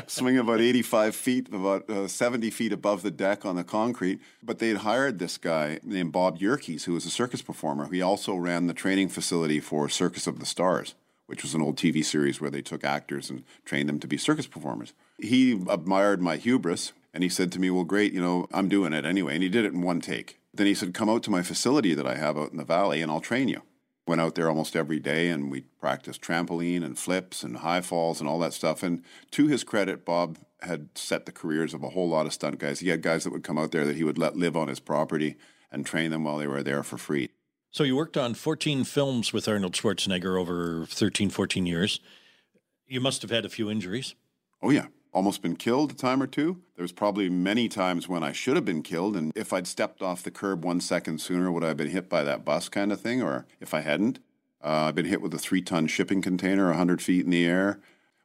swing 0.06 0.38
about 0.38 0.60
85 0.60 1.14
feet, 1.14 1.48
about 1.48 1.88
uh, 1.88 2.06
70 2.08 2.50
feet 2.50 2.72
above 2.72 3.02
the 3.02 3.10
deck 3.10 3.44
on 3.44 3.56
the 3.56 3.64
concrete. 3.64 4.20
But 4.42 4.58
they 4.58 4.68
had 4.68 4.78
hired 4.78 5.18
this 5.18 5.38
guy 5.38 5.80
named 5.82 6.12
Bob 6.12 6.38
Yerkes, 6.38 6.84
who 6.84 6.92
was 6.94 7.06
a 7.06 7.10
circus 7.10 7.42
performer. 7.42 7.90
He 7.90 8.02
also 8.02 8.34
ran 8.36 8.66
the 8.66 8.74
training 8.74 9.08
facility 9.08 9.60
for 9.60 9.88
Circus 9.88 10.26
of 10.26 10.38
the 10.38 10.46
Stars, 10.46 10.94
which 11.26 11.42
was 11.42 11.54
an 11.54 11.62
old 11.62 11.76
TV 11.76 12.04
series 12.04 12.40
where 12.40 12.50
they 12.50 12.62
took 12.62 12.84
actors 12.84 13.30
and 13.30 13.44
trained 13.64 13.88
them 13.88 14.00
to 14.00 14.06
be 14.06 14.18
circus 14.18 14.46
performers. 14.46 14.92
He 15.18 15.52
admired 15.68 16.20
my 16.20 16.36
hubris 16.36 16.92
and 17.12 17.22
he 17.22 17.28
said 17.28 17.50
to 17.52 17.58
me, 17.58 17.70
Well, 17.70 17.84
great, 17.84 18.12
you 18.12 18.20
know, 18.20 18.46
I'm 18.52 18.68
doing 18.68 18.92
it 18.92 19.04
anyway. 19.04 19.34
And 19.34 19.42
he 19.42 19.48
did 19.48 19.64
it 19.64 19.72
in 19.72 19.82
one 19.82 20.00
take. 20.00 20.38
Then 20.52 20.66
he 20.66 20.74
said, 20.74 20.94
Come 20.94 21.08
out 21.08 21.22
to 21.24 21.30
my 21.30 21.42
facility 21.42 21.94
that 21.94 22.06
I 22.06 22.16
have 22.16 22.36
out 22.36 22.50
in 22.50 22.56
the 22.58 22.64
valley 22.64 23.00
and 23.00 23.10
I'll 23.10 23.20
train 23.20 23.48
you 23.48 23.62
went 24.10 24.20
out 24.20 24.34
there 24.34 24.48
almost 24.48 24.74
every 24.74 24.98
day 24.98 25.28
and 25.28 25.52
we 25.52 25.60
practiced 25.80 26.20
trampoline 26.20 26.84
and 26.84 26.98
flips 26.98 27.44
and 27.44 27.58
high 27.58 27.80
falls 27.80 28.18
and 28.18 28.28
all 28.28 28.40
that 28.40 28.52
stuff. 28.52 28.82
And 28.82 29.04
to 29.30 29.46
his 29.46 29.62
credit, 29.62 30.04
Bob 30.04 30.36
had 30.62 30.88
set 30.96 31.26
the 31.26 31.32
careers 31.32 31.72
of 31.74 31.84
a 31.84 31.90
whole 31.90 32.08
lot 32.08 32.26
of 32.26 32.32
stunt 32.32 32.58
guys. 32.58 32.80
He 32.80 32.88
had 32.88 33.02
guys 33.02 33.22
that 33.22 33.32
would 33.32 33.44
come 33.44 33.56
out 33.56 33.70
there 33.70 33.86
that 33.86 33.94
he 33.94 34.02
would 34.02 34.18
let 34.18 34.36
live 34.36 34.56
on 34.56 34.66
his 34.66 34.80
property 34.80 35.36
and 35.70 35.86
train 35.86 36.10
them 36.10 36.24
while 36.24 36.38
they 36.38 36.48
were 36.48 36.64
there 36.64 36.82
for 36.82 36.98
free. 36.98 37.30
So 37.70 37.84
you 37.84 37.94
worked 37.94 38.16
on 38.16 38.34
14 38.34 38.82
films 38.82 39.32
with 39.32 39.46
Arnold 39.46 39.74
Schwarzenegger 39.74 40.36
over 40.36 40.86
13, 40.86 41.30
14 41.30 41.64
years. 41.64 42.00
You 42.88 43.00
must 43.00 43.22
have 43.22 43.30
had 43.30 43.44
a 43.44 43.48
few 43.48 43.70
injuries. 43.70 44.16
Oh, 44.60 44.70
yeah 44.70 44.86
almost 45.12 45.42
been 45.42 45.56
killed 45.56 45.92
a 45.92 45.94
time 45.94 46.22
or 46.22 46.26
two. 46.26 46.60
There 46.76 46.82
was 46.82 46.92
probably 46.92 47.28
many 47.28 47.68
times 47.68 48.08
when 48.08 48.22
I 48.22 48.32
should 48.32 48.56
have 48.56 48.64
been 48.64 48.82
killed, 48.82 49.16
and 49.16 49.32
if 49.34 49.52
I'd 49.52 49.66
stepped 49.66 50.02
off 50.02 50.22
the 50.22 50.30
curb 50.30 50.64
one 50.64 50.80
second 50.80 51.20
sooner, 51.20 51.50
would 51.50 51.64
I 51.64 51.68
have 51.68 51.76
been 51.76 51.90
hit 51.90 52.08
by 52.08 52.22
that 52.24 52.44
bus 52.44 52.68
kind 52.68 52.92
of 52.92 53.00
thing? 53.00 53.22
Or 53.22 53.46
if 53.60 53.74
I 53.74 53.80
hadn't, 53.80 54.18
uh, 54.62 54.88
I've 54.88 54.94
been 54.94 55.06
hit 55.06 55.22
with 55.22 55.34
a 55.34 55.38
three 55.38 55.62
ton 55.62 55.86
shipping 55.86 56.22
container 56.22 56.66
100 56.68 57.02
feet 57.02 57.24
in 57.24 57.30
the 57.30 57.46
air, 57.46 57.80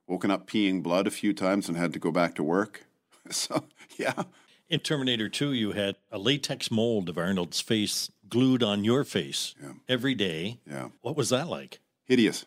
woken 0.08 0.32
up 0.32 0.48
peeing 0.48 0.84
blood 0.84 1.08
a 1.08 1.12
few 1.12 1.34
times 1.34 1.68
and 1.68 1.78
had 1.78 1.94
to 1.94 2.00
go 2.00 2.12
back 2.12 2.36
to 2.36 2.44
work. 2.44 2.86
so, 3.30 3.66
yeah. 3.98 4.24
In 4.68 4.80
Terminator 4.80 5.30
2, 5.30 5.54
you 5.54 5.74
had 5.74 5.96
a 6.12 6.18
latex 6.18 6.72
mold 6.72 7.10
of 7.10 7.18
Arnold's 7.18 7.62
face 7.62 8.12
glued 8.28 8.64
on 8.64 8.84
your 8.84 9.04
face 9.04 9.54
yeah. 9.62 9.74
every 9.88 10.16
day. 10.16 10.60
Yeah. 10.68 10.90
What 11.02 11.16
was 11.16 11.30
that 11.30 11.48
like? 11.48 11.80
Hideous. 12.06 12.46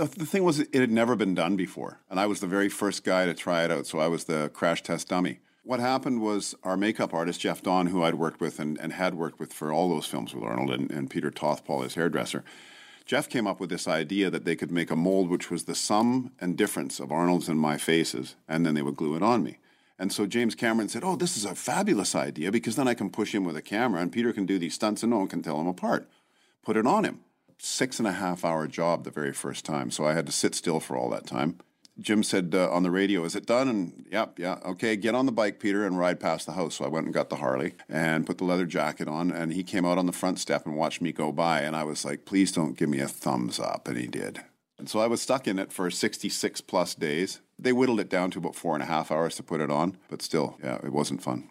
The, 0.00 0.06
the 0.06 0.24
thing 0.24 0.44
was, 0.44 0.60
it 0.60 0.74
had 0.74 0.90
never 0.90 1.14
been 1.14 1.34
done 1.34 1.56
before, 1.56 2.00
and 2.08 2.18
I 2.18 2.24
was 2.24 2.40
the 2.40 2.46
very 2.46 2.70
first 2.70 3.04
guy 3.04 3.26
to 3.26 3.34
try 3.34 3.64
it 3.64 3.70
out, 3.70 3.86
so 3.86 3.98
I 3.98 4.08
was 4.08 4.24
the 4.24 4.48
crash 4.54 4.82
test 4.82 5.08
dummy. 5.10 5.40
What 5.62 5.78
happened 5.78 6.22
was 6.22 6.54
our 6.62 6.78
makeup 6.78 7.12
artist, 7.12 7.40
Jeff 7.40 7.60
Dawn, 7.60 7.88
who 7.88 8.02
I'd 8.02 8.14
worked 8.14 8.40
with 8.40 8.58
and, 8.58 8.80
and 8.80 8.94
had 8.94 9.14
worked 9.14 9.38
with 9.38 9.52
for 9.52 9.70
all 9.70 9.90
those 9.90 10.06
films 10.06 10.34
with 10.34 10.42
Arnold 10.42 10.70
and, 10.70 10.90
and 10.90 11.10
Peter 11.10 11.30
Tothpal, 11.30 11.82
his 11.82 11.96
hairdresser, 11.96 12.44
Jeff 13.04 13.28
came 13.28 13.46
up 13.46 13.60
with 13.60 13.68
this 13.68 13.86
idea 13.86 14.30
that 14.30 14.46
they 14.46 14.56
could 14.56 14.70
make 14.70 14.90
a 14.90 14.96
mold 14.96 15.28
which 15.28 15.50
was 15.50 15.64
the 15.64 15.74
sum 15.74 16.32
and 16.40 16.56
difference 16.56 16.98
of 16.98 17.12
Arnold's 17.12 17.50
and 17.50 17.60
my 17.60 17.76
faces, 17.76 18.36
and 18.48 18.64
then 18.64 18.72
they 18.72 18.80
would 18.80 18.96
glue 18.96 19.16
it 19.16 19.22
on 19.22 19.42
me. 19.42 19.58
And 19.98 20.10
so 20.10 20.24
James 20.24 20.54
Cameron 20.54 20.88
said, 20.88 21.04
Oh, 21.04 21.16
this 21.16 21.36
is 21.36 21.44
a 21.44 21.54
fabulous 21.54 22.14
idea 22.14 22.50
because 22.50 22.76
then 22.76 22.88
I 22.88 22.94
can 22.94 23.10
push 23.10 23.34
him 23.34 23.44
with 23.44 23.54
a 23.54 23.60
camera 23.60 24.00
and 24.00 24.10
Peter 24.10 24.32
can 24.32 24.46
do 24.46 24.58
these 24.58 24.72
stunts 24.72 25.02
and 25.02 25.10
no 25.10 25.18
one 25.18 25.28
can 25.28 25.42
tell 25.42 25.58
them 25.58 25.66
apart. 25.66 26.08
Put 26.62 26.78
it 26.78 26.86
on 26.86 27.04
him 27.04 27.20
six 27.60 27.98
and 27.98 28.08
a 28.08 28.12
half 28.12 28.44
hour 28.44 28.66
job 28.66 29.04
the 29.04 29.10
very 29.10 29.32
first 29.32 29.64
time. 29.64 29.90
So 29.90 30.04
I 30.04 30.14
had 30.14 30.26
to 30.26 30.32
sit 30.32 30.54
still 30.54 30.80
for 30.80 30.96
all 30.96 31.10
that 31.10 31.26
time. 31.26 31.58
Jim 31.98 32.22
said 32.22 32.54
uh, 32.54 32.70
on 32.70 32.82
the 32.82 32.90
radio, 32.90 33.24
Is 33.24 33.36
it 33.36 33.46
done? 33.46 33.68
And 33.68 34.06
yep, 34.10 34.38
yeah, 34.38 34.58
okay, 34.64 34.96
get 34.96 35.14
on 35.14 35.26
the 35.26 35.32
bike, 35.32 35.60
Peter, 35.60 35.84
and 35.84 35.98
ride 35.98 36.18
past 36.18 36.46
the 36.46 36.52
house. 36.52 36.76
So 36.76 36.84
I 36.84 36.88
went 36.88 37.04
and 37.04 37.14
got 37.14 37.28
the 37.28 37.36
Harley 37.36 37.74
and 37.88 38.26
put 38.26 38.38
the 38.38 38.44
leather 38.44 38.64
jacket 38.64 39.06
on. 39.06 39.30
And 39.30 39.52
he 39.52 39.62
came 39.62 39.84
out 39.84 39.98
on 39.98 40.06
the 40.06 40.12
front 40.12 40.38
step 40.38 40.66
and 40.66 40.76
watched 40.76 41.02
me 41.02 41.12
go 41.12 41.30
by. 41.30 41.60
And 41.60 41.76
I 41.76 41.84
was 41.84 42.04
like, 42.04 42.24
Please 42.24 42.52
don't 42.52 42.76
give 42.76 42.88
me 42.88 43.00
a 43.00 43.08
thumbs 43.08 43.60
up. 43.60 43.86
And 43.86 43.98
he 43.98 44.06
did. 44.06 44.42
And 44.78 44.88
so 44.88 44.98
I 44.98 45.08
was 45.08 45.20
stuck 45.20 45.46
in 45.46 45.58
it 45.58 45.72
for 45.72 45.90
66 45.90 46.62
plus 46.62 46.94
days. 46.94 47.40
They 47.58 47.72
whittled 47.72 48.00
it 48.00 48.08
down 48.08 48.30
to 48.30 48.38
about 48.38 48.56
four 48.56 48.72
and 48.72 48.82
a 48.82 48.86
half 48.86 49.10
hours 49.10 49.36
to 49.36 49.42
put 49.42 49.60
it 49.60 49.70
on, 49.70 49.98
but 50.08 50.22
still, 50.22 50.56
yeah, 50.64 50.76
it 50.76 50.90
wasn't 50.90 51.22
fun. 51.22 51.50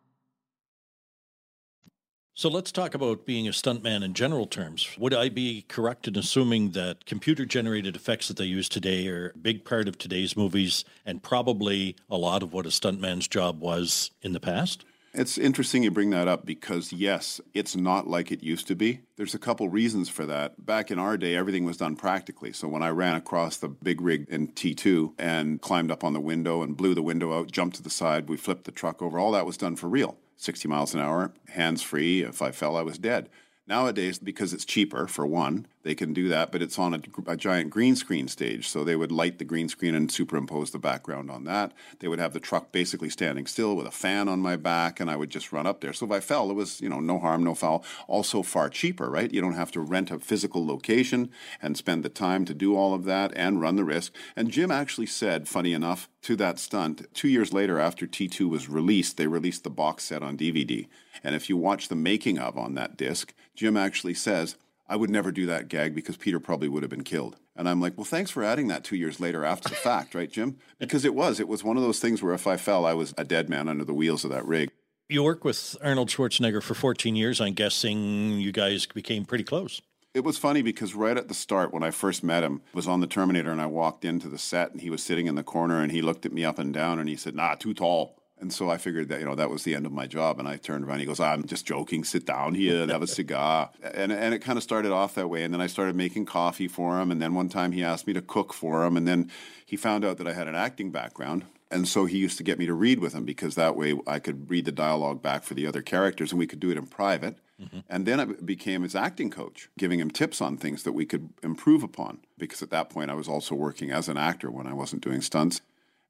So 2.33 2.47
let's 2.47 2.71
talk 2.71 2.95
about 2.95 3.25
being 3.25 3.45
a 3.45 3.51
stuntman 3.51 4.03
in 4.03 4.13
general 4.13 4.45
terms. 4.45 4.87
Would 4.97 5.13
I 5.13 5.27
be 5.27 5.65
correct 5.67 6.07
in 6.07 6.17
assuming 6.17 6.71
that 6.71 7.05
computer 7.05 7.45
generated 7.45 7.97
effects 7.97 8.29
that 8.29 8.37
they 8.37 8.45
use 8.45 8.69
today 8.69 9.05
are 9.09 9.33
a 9.35 9.37
big 9.37 9.65
part 9.65 9.89
of 9.89 9.97
today's 9.97 10.37
movies 10.37 10.85
and 11.05 11.21
probably 11.21 11.97
a 12.09 12.15
lot 12.15 12.41
of 12.41 12.53
what 12.53 12.65
a 12.65 12.69
stuntman's 12.69 13.27
job 13.27 13.59
was 13.59 14.11
in 14.21 14.31
the 14.31 14.39
past? 14.39 14.85
It's 15.13 15.37
interesting 15.37 15.83
you 15.83 15.91
bring 15.91 16.11
that 16.11 16.29
up 16.29 16.45
because, 16.45 16.93
yes, 16.93 17.41
it's 17.53 17.75
not 17.75 18.07
like 18.07 18.31
it 18.31 18.41
used 18.41 18.65
to 18.67 18.75
be. 18.75 19.01
There's 19.17 19.35
a 19.35 19.39
couple 19.39 19.67
reasons 19.67 20.07
for 20.07 20.25
that. 20.25 20.65
Back 20.65 20.89
in 20.89 20.99
our 20.99 21.17
day, 21.17 21.35
everything 21.35 21.65
was 21.65 21.75
done 21.75 21.97
practically. 21.97 22.53
So 22.53 22.69
when 22.69 22.81
I 22.81 22.91
ran 22.91 23.15
across 23.15 23.57
the 23.57 23.67
big 23.67 23.99
rig 23.99 24.25
in 24.29 24.47
T2 24.47 25.15
and 25.19 25.61
climbed 25.61 25.91
up 25.91 26.05
on 26.05 26.13
the 26.13 26.21
window 26.21 26.61
and 26.61 26.77
blew 26.77 26.95
the 26.95 27.03
window 27.03 27.37
out, 27.37 27.51
jumped 27.51 27.75
to 27.75 27.83
the 27.83 27.89
side, 27.89 28.29
we 28.29 28.37
flipped 28.37 28.63
the 28.63 28.71
truck 28.71 29.01
over, 29.01 29.19
all 29.19 29.33
that 29.33 29.45
was 29.45 29.57
done 29.57 29.75
for 29.75 29.89
real. 29.89 30.17
60 30.41 30.67
miles 30.67 30.95
an 30.95 30.99
hour, 30.99 31.33
hands 31.49 31.83
free. 31.83 32.23
If 32.23 32.41
I 32.41 32.49
fell, 32.49 32.75
I 32.75 32.81
was 32.81 32.97
dead. 32.97 33.29
Nowadays, 33.67 34.17
because 34.17 34.53
it's 34.53 34.65
cheaper, 34.65 35.05
for 35.05 35.23
one, 35.23 35.67
they 35.83 35.95
can 35.95 36.13
do 36.13 36.27
that, 36.29 36.51
but 36.51 36.61
it's 36.61 36.77
on 36.77 36.93
a, 36.93 37.01
a, 37.27 37.35
giant 37.35 37.69
green 37.69 37.95
screen 37.95 38.27
stage. 38.27 38.67
So 38.67 38.83
they 38.83 38.95
would 38.95 39.11
light 39.11 39.39
the 39.39 39.45
green 39.45 39.67
screen 39.67 39.95
and 39.95 40.11
superimpose 40.11 40.71
the 40.71 40.79
background 40.79 41.31
on 41.31 41.43
that. 41.45 41.73
They 41.99 42.07
would 42.07 42.19
have 42.19 42.33
the 42.33 42.39
truck 42.39 42.71
basically 42.71 43.09
standing 43.09 43.47
still 43.47 43.75
with 43.75 43.87
a 43.87 43.91
fan 43.91 44.27
on 44.27 44.39
my 44.39 44.55
back, 44.55 44.99
and 44.99 45.09
I 45.09 45.15
would 45.15 45.29
just 45.29 45.51
run 45.51 45.65
up 45.65 45.81
there. 45.81 45.93
So 45.93 46.05
if 46.05 46.11
I 46.11 46.19
fell, 46.19 46.49
it 46.51 46.55
was, 46.55 46.81
you 46.81 46.89
know, 46.89 46.99
no 46.99 47.19
harm, 47.19 47.43
no 47.43 47.55
foul. 47.55 47.83
Also 48.07 48.43
far 48.43 48.69
cheaper, 48.69 49.09
right? 49.09 49.33
You 49.33 49.41
don't 49.41 49.53
have 49.53 49.71
to 49.71 49.79
rent 49.79 50.11
a 50.11 50.19
physical 50.19 50.65
location 50.65 51.31
and 51.61 51.77
spend 51.77 52.03
the 52.03 52.09
time 52.09 52.45
to 52.45 52.53
do 52.53 52.75
all 52.75 52.93
of 52.93 53.05
that 53.05 53.31
and 53.35 53.61
run 53.61 53.75
the 53.75 53.83
risk. 53.83 54.13
And 54.35 54.51
Jim 54.51 54.71
actually 54.71 55.07
said, 55.07 55.47
funny 55.47 55.73
enough, 55.73 56.09
to 56.23 56.35
that 56.35 56.59
stunt, 56.59 57.11
two 57.13 57.27
years 57.27 57.51
later 57.51 57.79
after 57.79 58.05
T2 58.05 58.47
was 58.47 58.69
released, 58.69 59.17
they 59.17 59.27
released 59.27 59.63
the 59.63 59.69
box 59.71 60.03
set 60.03 60.21
on 60.21 60.37
DVD. 60.37 60.87
And 61.23 61.35
if 61.35 61.49
you 61.49 61.57
watch 61.57 61.87
the 61.87 61.95
making 61.95 62.37
of 62.37 62.57
on 62.57 62.75
that 62.75 62.97
disc, 62.97 63.33
Jim 63.55 63.75
actually 63.75 64.13
says, 64.13 64.55
I 64.91 64.97
would 64.97 65.09
never 65.09 65.31
do 65.31 65.45
that 65.45 65.69
gag 65.69 65.95
because 65.95 66.17
Peter 66.17 66.37
probably 66.37 66.67
would 66.67 66.83
have 66.83 66.89
been 66.89 67.05
killed. 67.05 67.37
And 67.55 67.69
I'm 67.69 67.79
like, 67.79 67.95
well, 67.95 68.03
thanks 68.03 68.29
for 68.29 68.43
adding 68.43 68.67
that 68.67 68.83
two 68.83 68.97
years 68.97 69.21
later 69.21 69.45
after 69.45 69.69
the 69.69 69.75
fact, 69.75 70.13
right, 70.13 70.29
Jim? 70.29 70.57
Because 70.79 71.05
it 71.05 71.15
was. 71.15 71.39
It 71.39 71.47
was 71.47 71.63
one 71.63 71.77
of 71.77 71.83
those 71.83 72.01
things 72.01 72.21
where 72.21 72.33
if 72.33 72.45
I 72.45 72.57
fell, 72.57 72.85
I 72.85 72.93
was 72.93 73.13
a 73.17 73.23
dead 73.23 73.49
man 73.49 73.69
under 73.69 73.85
the 73.85 73.93
wheels 73.93 74.25
of 74.25 74.31
that 74.31 74.45
rig. 74.45 74.69
You 75.07 75.23
worked 75.23 75.45
with 75.45 75.77
Arnold 75.81 76.09
Schwarzenegger 76.09 76.61
for 76.61 76.73
14 76.73 77.15
years. 77.15 77.39
I'm 77.39 77.53
guessing 77.53 78.41
you 78.41 78.51
guys 78.51 78.85
became 78.85 79.23
pretty 79.23 79.45
close. 79.45 79.81
It 80.13 80.25
was 80.25 80.37
funny 80.37 80.61
because 80.61 80.93
right 80.93 81.15
at 81.15 81.29
the 81.29 81.33
start, 81.33 81.71
when 81.71 81.83
I 81.83 81.91
first 81.91 82.21
met 82.21 82.43
him, 82.43 82.61
was 82.73 82.85
on 82.85 82.99
the 82.99 83.07
Terminator, 83.07 83.51
and 83.51 83.61
I 83.61 83.67
walked 83.67 84.03
into 84.03 84.27
the 84.27 84.37
set, 84.37 84.71
and 84.71 84.81
he 84.81 84.89
was 84.89 85.01
sitting 85.01 85.27
in 85.27 85.35
the 85.35 85.43
corner, 85.43 85.81
and 85.81 85.91
he 85.91 86.01
looked 86.01 86.25
at 86.25 86.33
me 86.33 86.43
up 86.43 86.59
and 86.59 86.73
down, 86.73 86.99
and 86.99 87.07
he 87.07 87.15
said, 87.15 87.33
"Nah, 87.33 87.55
too 87.55 87.73
tall." 87.73 88.20
And 88.41 88.51
so 88.51 88.71
I 88.71 88.77
figured 88.77 89.09
that, 89.09 89.19
you 89.19 89.25
know, 89.25 89.35
that 89.35 89.51
was 89.51 89.63
the 89.63 89.75
end 89.75 89.85
of 89.85 89.91
my 89.91 90.07
job. 90.07 90.39
And 90.39 90.47
I 90.47 90.57
turned 90.57 90.83
around. 90.83 90.99
He 90.99 91.05
goes, 91.05 91.19
I'm 91.19 91.45
just 91.45 91.65
joking. 91.65 92.03
Sit 92.03 92.25
down 92.25 92.55
here 92.55 92.81
and 92.81 92.91
have 92.91 93.03
a 93.03 93.07
cigar. 93.07 93.69
And, 93.83 94.11
and 94.11 94.33
it 94.33 94.39
kind 94.39 94.57
of 94.57 94.63
started 94.63 94.91
off 94.91 95.13
that 95.13 95.29
way. 95.29 95.43
And 95.43 95.53
then 95.53 95.61
I 95.61 95.67
started 95.67 95.95
making 95.95 96.25
coffee 96.25 96.67
for 96.67 96.99
him. 96.99 97.11
And 97.11 97.21
then 97.21 97.35
one 97.35 97.49
time 97.49 97.71
he 97.71 97.83
asked 97.83 98.07
me 98.07 98.13
to 98.13 98.21
cook 98.21 98.51
for 98.51 98.83
him. 98.83 98.97
And 98.97 99.07
then 99.07 99.31
he 99.63 99.77
found 99.77 100.03
out 100.03 100.17
that 100.17 100.27
I 100.27 100.33
had 100.33 100.47
an 100.47 100.55
acting 100.55 100.91
background. 100.91 101.45
And 101.69 101.87
so 101.87 102.05
he 102.05 102.17
used 102.17 102.37
to 102.37 102.43
get 102.43 102.59
me 102.59 102.65
to 102.65 102.73
read 102.73 102.99
with 102.99 103.13
him 103.13 103.23
because 103.23 103.55
that 103.55 103.77
way 103.77 103.97
I 104.05 104.19
could 104.19 104.49
read 104.49 104.65
the 104.65 104.73
dialogue 104.73 105.21
back 105.21 105.43
for 105.43 105.53
the 105.53 105.67
other 105.67 105.81
characters 105.81 106.31
and 106.31 106.39
we 106.39 106.47
could 106.47 106.59
do 106.59 106.71
it 106.71 106.77
in 106.77 106.87
private. 106.87 107.37
Mm-hmm. 107.61 107.79
And 107.89 108.05
then 108.05 108.19
I 108.19 108.25
became 108.25 108.81
his 108.81 108.95
acting 108.95 109.29
coach, 109.29 109.69
giving 109.77 109.99
him 109.99 110.09
tips 110.09 110.41
on 110.41 110.57
things 110.57 110.83
that 110.83 110.93
we 110.93 111.05
could 111.05 111.29
improve 111.43 111.83
upon. 111.83 112.19
Because 112.37 112.61
at 112.63 112.71
that 112.71 112.89
point 112.89 113.11
I 113.11 113.13
was 113.13 113.29
also 113.29 113.55
working 113.55 113.91
as 113.91 114.09
an 114.09 114.17
actor 114.17 114.49
when 114.49 114.67
I 114.67 114.73
wasn't 114.73 115.03
doing 115.03 115.21
stunts. 115.21 115.61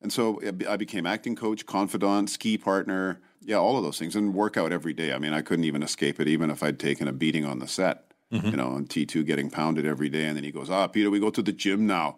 And 0.02 0.12
so 0.12 0.42
I 0.68 0.78
became 0.78 1.06
acting 1.06 1.36
coach, 1.36 1.66
confidant, 1.66 2.30
ski 2.30 2.58
partner, 2.58 3.22
yeah, 3.42 3.58
all 3.58 3.78
of 3.78 3.84
those 3.84 4.00
things, 4.00 4.16
and 4.16 4.34
work 4.34 4.58
out 4.58 4.72
every 4.72 4.94
day. 4.94 5.14
I 5.14 5.20
mean, 5.20 5.34
I 5.34 5.42
couldn't 5.42 5.66
even 5.66 5.84
escape 5.84 6.20
it, 6.20 6.28
even 6.28 6.50
if 6.50 6.64
I'd 6.64 6.80
taken 6.80 7.08
a 7.08 7.14
beating 7.14 7.46
on 7.46 7.60
the 7.60 7.68
set, 7.68 8.12
mm-hmm. 8.32 8.48
you 8.48 8.58
know, 8.58 8.70
on 8.70 8.86
T2 8.86 9.26
getting 9.26 9.50
pounded 9.50 9.86
every 9.86 10.10
day. 10.10 10.26
And 10.26 10.38
then 10.38 10.44
he 10.44 10.52
goes, 10.52 10.70
Ah, 10.70 10.88
Peter, 10.88 11.10
we 11.10 11.20
go 11.20 11.30
to 11.30 11.42
the 11.42 11.52
gym 11.52 11.86
now. 11.86 12.18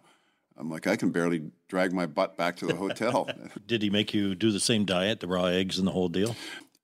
I'm 0.56 0.70
like, 0.70 0.88
I 0.88 0.96
can 0.96 1.10
barely 1.10 1.52
drag 1.68 1.94
my 1.94 2.06
butt 2.06 2.38
back 2.38 2.56
to 2.58 2.68
the 2.68 2.76
hotel. 2.76 3.28
Did 3.68 3.82
he 3.82 3.90
make 3.90 4.14
you 4.14 4.36
do 4.36 4.52
the 4.52 4.60
same 4.60 4.86
diet, 4.86 5.20
the 5.20 5.28
raw 5.28 5.46
eggs 5.46 5.78
and 5.78 5.88
the 5.88 5.92
whole 5.92 6.10
deal? 6.10 6.36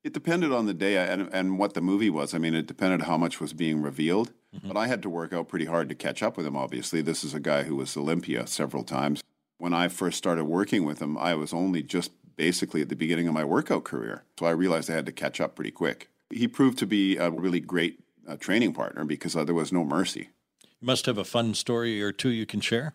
It 0.04 0.14
depended 0.14 0.52
on 0.52 0.66
the 0.66 0.74
day 0.74 0.98
and, 0.98 1.30
and 1.32 1.60
what 1.60 1.76
the 1.76 1.82
movie 1.82 2.10
was. 2.10 2.34
I 2.34 2.40
mean, 2.40 2.56
it 2.56 2.68
depended 2.68 3.04
how 3.04 3.18
much 3.18 3.40
was 3.40 3.54
being 3.54 3.82
revealed. 3.82 4.32
Mm-hmm. 4.56 4.70
But 4.70 4.78
I 4.78 4.88
had 4.88 5.04
to 5.04 5.10
work 5.10 5.32
out 5.32 5.48
pretty 5.48 5.66
hard 5.66 5.90
to 5.90 5.96
catch 5.96 6.24
up 6.24 6.36
with 6.36 6.46
him, 6.46 6.58
obviously. 6.58 7.02
This 7.02 7.24
is 7.24 7.34
a 7.34 7.40
guy 7.40 7.64
who 7.64 7.76
was 7.76 7.96
Olympia 7.96 8.48
several 8.48 8.84
times 8.84 9.22
when 9.60 9.74
I 9.74 9.90
first 9.90 10.18
started 10.18 10.46
working 10.46 10.86
with 10.86 11.00
him, 11.00 11.18
I 11.18 11.36
was 11.36 11.54
only 11.54 11.84
just 11.84 12.12
basically 12.36 12.82
at 12.82 12.90
the 12.90 12.96
beginning 12.96 13.28
of 13.28 13.34
my 13.34 13.44
workout 13.44 13.84
career. 13.84 14.24
So 14.40 14.46
I 14.46 14.52
realized 14.52 14.90
I 14.90 14.94
had 14.94 15.06
to 15.06 15.12
catch 15.12 15.40
up 15.40 15.56
pretty 15.56 15.72
quick. 15.72 16.10
He 16.32 16.48
proved 16.48 16.80
to 16.80 16.88
be 16.88 17.18
a 17.18 17.30
really 17.30 17.60
great 17.60 18.00
uh, 18.28 18.38
training 18.38 18.74
partner 18.74 19.04
because 19.04 19.36
uh, 19.36 19.44
there 19.44 19.54
was 19.54 19.72
no 19.72 19.84
mercy. 19.84 20.30
You 20.64 20.86
must 20.86 21.06
have 21.06 21.18
a 21.18 21.26
fun 21.26 21.54
story 21.54 22.02
or 22.02 22.14
two 22.14 22.30
you 22.30 22.46
can 22.46 22.62
share. 22.62 22.94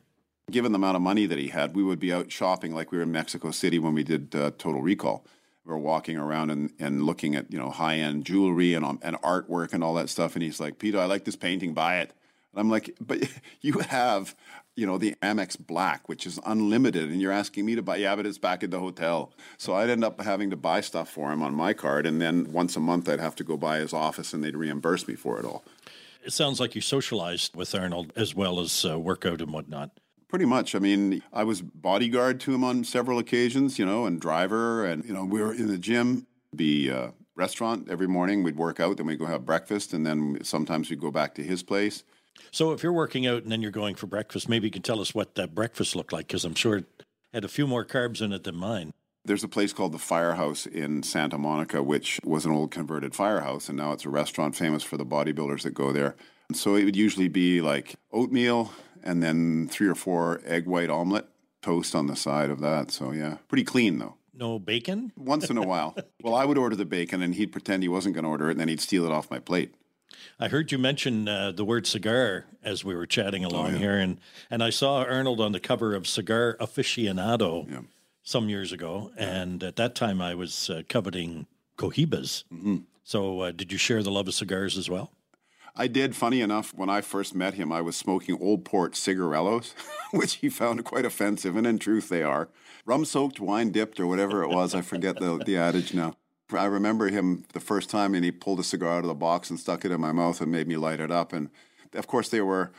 Given 0.50 0.72
the 0.72 0.76
amount 0.76 0.96
of 0.96 1.02
money 1.02 1.26
that 1.26 1.38
he 1.38 1.48
had, 1.48 1.76
we 1.76 1.82
would 1.82 1.98
be 1.98 2.12
out 2.12 2.32
shopping 2.32 2.74
like 2.74 2.90
we 2.90 2.98
were 2.98 3.04
in 3.04 3.12
Mexico 3.12 3.50
City 3.50 3.78
when 3.78 3.94
we 3.94 4.02
did 4.02 4.34
uh, 4.34 4.52
Total 4.56 4.80
Recall. 4.80 5.26
We 5.64 5.72
were 5.72 5.78
walking 5.78 6.16
around 6.16 6.50
and, 6.50 6.72
and 6.78 7.02
looking 7.02 7.34
at 7.34 7.50
you 7.50 7.58
know 7.58 7.70
high 7.70 7.96
end 7.96 8.24
jewelry 8.24 8.74
and 8.74 8.84
um, 8.84 8.98
and 9.02 9.16
artwork 9.22 9.72
and 9.72 9.82
all 9.82 9.94
that 9.94 10.10
stuff. 10.10 10.34
And 10.34 10.42
he's 10.42 10.60
like, 10.60 10.78
"Peter, 10.78 10.98
I 10.98 11.06
like 11.06 11.24
this 11.24 11.36
painting. 11.36 11.72
Buy 11.72 11.98
it." 12.00 12.12
And 12.52 12.60
I'm 12.60 12.70
like, 12.70 12.94
"But 13.00 13.26
you 13.62 13.78
have 13.78 14.34
you 14.76 14.86
know, 14.86 14.98
the 14.98 15.14
Amex 15.22 15.58
Black, 15.58 16.08
which 16.08 16.26
is 16.26 16.40
unlimited, 16.44 17.10
and 17.10 17.20
you're 17.20 17.32
asking 17.32 17.64
me 17.64 17.74
to 17.74 17.82
buy, 17.82 17.96
yeah, 17.96 18.16
but 18.16 18.26
it's 18.26 18.38
back 18.38 18.62
at 18.64 18.70
the 18.70 18.80
hotel. 18.80 19.32
So 19.56 19.74
I'd 19.74 19.90
end 19.90 20.04
up 20.04 20.20
having 20.20 20.50
to 20.50 20.56
buy 20.56 20.80
stuff 20.80 21.08
for 21.08 21.32
him 21.32 21.42
on 21.42 21.54
my 21.54 21.72
card, 21.72 22.06
and 22.06 22.20
then 22.20 22.52
once 22.52 22.76
a 22.76 22.80
month 22.80 23.08
I'd 23.08 23.20
have 23.20 23.36
to 23.36 23.44
go 23.44 23.56
by 23.56 23.78
his 23.78 23.92
office 23.92 24.32
and 24.32 24.42
they'd 24.42 24.56
reimburse 24.56 25.06
me 25.06 25.14
for 25.14 25.38
it 25.38 25.44
all. 25.44 25.64
It 26.24 26.32
sounds 26.32 26.58
like 26.58 26.74
you 26.74 26.80
socialized 26.80 27.54
with 27.54 27.74
Arnold 27.74 28.12
as 28.16 28.34
well 28.34 28.58
as 28.58 28.84
uh, 28.84 28.98
workout 28.98 29.40
and 29.40 29.52
whatnot. 29.52 29.90
Pretty 30.28 30.46
much. 30.46 30.74
I 30.74 30.80
mean, 30.80 31.22
I 31.32 31.44
was 31.44 31.60
bodyguard 31.60 32.40
to 32.40 32.54
him 32.54 32.64
on 32.64 32.82
several 32.82 33.18
occasions, 33.18 33.78
you 33.78 33.86
know, 33.86 34.06
and 34.06 34.20
driver, 34.20 34.84
and, 34.84 35.04
you 35.04 35.12
know, 35.12 35.24
we 35.24 35.40
were 35.40 35.52
in 35.52 35.68
the 35.68 35.78
gym, 35.78 36.26
The 36.52 36.90
uh, 36.90 37.08
restaurant 37.36 37.88
every 37.88 38.08
morning. 38.08 38.42
We'd 38.42 38.56
work 38.56 38.80
out, 38.80 38.96
then 38.96 39.06
we'd 39.06 39.18
go 39.18 39.26
have 39.26 39.44
breakfast, 39.44 39.92
and 39.92 40.06
then 40.06 40.38
sometimes 40.42 40.90
we'd 40.90 41.00
go 41.00 41.10
back 41.10 41.34
to 41.36 41.42
his 41.42 41.62
place. 41.62 42.04
So 42.50 42.72
if 42.72 42.82
you're 42.82 42.92
working 42.92 43.26
out 43.26 43.42
and 43.42 43.52
then 43.52 43.62
you're 43.62 43.70
going 43.70 43.94
for 43.94 44.06
breakfast, 44.06 44.48
maybe 44.48 44.66
you 44.66 44.70
can 44.70 44.82
tell 44.82 45.00
us 45.00 45.14
what 45.14 45.34
that 45.34 45.54
breakfast 45.54 45.96
looked 45.96 46.12
like 46.12 46.26
because 46.26 46.44
I'm 46.44 46.54
sure 46.54 46.78
it 46.78 47.04
had 47.32 47.44
a 47.44 47.48
few 47.48 47.66
more 47.66 47.84
carbs 47.84 48.22
in 48.22 48.32
it 48.32 48.44
than 48.44 48.56
mine. 48.56 48.92
There's 49.24 49.44
a 49.44 49.48
place 49.48 49.72
called 49.72 49.92
the 49.92 49.98
Firehouse 49.98 50.66
in 50.66 51.02
Santa 51.02 51.38
Monica, 51.38 51.82
which 51.82 52.20
was 52.24 52.44
an 52.44 52.52
old 52.52 52.70
converted 52.70 53.14
firehouse, 53.14 53.70
and 53.70 53.78
now 53.78 53.92
it's 53.92 54.04
a 54.04 54.10
restaurant 54.10 54.54
famous 54.54 54.82
for 54.82 54.98
the 54.98 55.06
bodybuilders 55.06 55.62
that 55.62 55.72
go 55.72 55.92
there. 55.92 56.14
And 56.50 56.56
so 56.56 56.74
it 56.74 56.84
would 56.84 56.96
usually 56.96 57.28
be 57.28 57.62
like 57.62 57.94
oatmeal 58.12 58.70
and 59.02 59.22
then 59.22 59.68
three 59.68 59.88
or 59.88 59.94
four 59.94 60.40
egg 60.44 60.66
white 60.66 60.90
omelet, 60.90 61.26
toast 61.62 61.94
on 61.94 62.06
the 62.06 62.16
side 62.16 62.50
of 62.50 62.60
that. 62.60 62.90
So 62.90 63.12
yeah, 63.12 63.38
pretty 63.48 63.64
clean 63.64 63.98
though. 63.98 64.16
No 64.34 64.58
bacon? 64.58 65.12
Once 65.16 65.48
in 65.48 65.56
a 65.56 65.62
while. 65.62 65.96
well, 66.22 66.34
I 66.34 66.44
would 66.44 66.58
order 66.58 66.76
the 66.76 66.84
bacon 66.84 67.22
and 67.22 67.34
he'd 67.34 67.52
pretend 67.52 67.82
he 67.82 67.88
wasn't 67.88 68.14
going 68.14 68.24
to 68.24 68.30
order 68.30 68.48
it 68.48 68.52
and 68.52 68.60
then 68.60 68.68
he'd 68.68 68.80
steal 68.80 69.04
it 69.04 69.12
off 69.12 69.30
my 69.30 69.38
plate. 69.38 69.74
I 70.38 70.48
heard 70.48 70.72
you 70.72 70.78
mention 70.78 71.28
uh, 71.28 71.52
the 71.52 71.64
word 71.64 71.86
cigar 71.86 72.46
as 72.62 72.84
we 72.84 72.94
were 72.94 73.06
chatting 73.06 73.44
along 73.44 73.66
oh, 73.66 73.70
yeah. 73.70 73.78
here, 73.78 73.98
and 73.98 74.18
and 74.50 74.62
I 74.62 74.70
saw 74.70 75.02
Arnold 75.02 75.40
on 75.40 75.52
the 75.52 75.60
cover 75.60 75.94
of 75.94 76.06
Cigar 76.06 76.56
Aficionado 76.60 77.70
yeah. 77.70 77.80
some 78.22 78.48
years 78.48 78.72
ago, 78.72 79.12
and 79.16 79.62
at 79.62 79.76
that 79.76 79.94
time 79.94 80.20
I 80.20 80.34
was 80.34 80.70
uh, 80.70 80.82
coveting 80.88 81.46
Cohibas. 81.76 82.44
Mm-hmm. 82.52 82.76
So, 83.02 83.40
uh, 83.40 83.52
did 83.52 83.70
you 83.70 83.78
share 83.78 84.02
the 84.02 84.10
love 84.10 84.28
of 84.28 84.34
cigars 84.34 84.78
as 84.78 84.88
well? 84.88 85.10
I 85.76 85.88
did. 85.88 86.14
Funny 86.14 86.40
enough, 86.40 86.72
when 86.72 86.88
I 86.88 87.00
first 87.00 87.34
met 87.34 87.54
him, 87.54 87.72
I 87.72 87.80
was 87.80 87.96
smoking 87.96 88.38
Old 88.40 88.64
Port 88.64 88.92
cigarellos, 88.92 89.74
which 90.12 90.36
he 90.36 90.48
found 90.48 90.84
quite 90.84 91.04
offensive, 91.04 91.56
and 91.56 91.66
in 91.66 91.78
truth, 91.78 92.08
they 92.08 92.22
are 92.22 92.48
rum 92.86 93.04
soaked, 93.04 93.40
wine 93.40 93.70
dipped, 93.70 93.98
or 93.98 94.06
whatever 94.06 94.42
it 94.42 94.50
was. 94.50 94.74
I 94.74 94.82
forget 94.82 95.18
the 95.18 95.38
the 95.44 95.56
adage 95.56 95.92
now. 95.92 96.14
I 96.52 96.66
remember 96.66 97.08
him 97.08 97.44
the 97.52 97.60
first 97.60 97.88
time, 97.88 98.14
and 98.14 98.24
he 98.24 98.30
pulled 98.30 98.60
a 98.60 98.64
cigar 98.64 98.98
out 98.98 99.04
of 99.04 99.08
the 99.08 99.14
box 99.14 99.50
and 99.50 99.58
stuck 99.58 99.84
it 99.84 99.90
in 99.90 100.00
my 100.00 100.12
mouth 100.12 100.40
and 100.40 100.52
made 100.52 100.68
me 100.68 100.76
light 100.76 101.00
it 101.00 101.10
up. 101.10 101.32
And 101.32 101.50
of 101.94 102.06
course, 102.06 102.28
they 102.28 102.40
were 102.40 102.70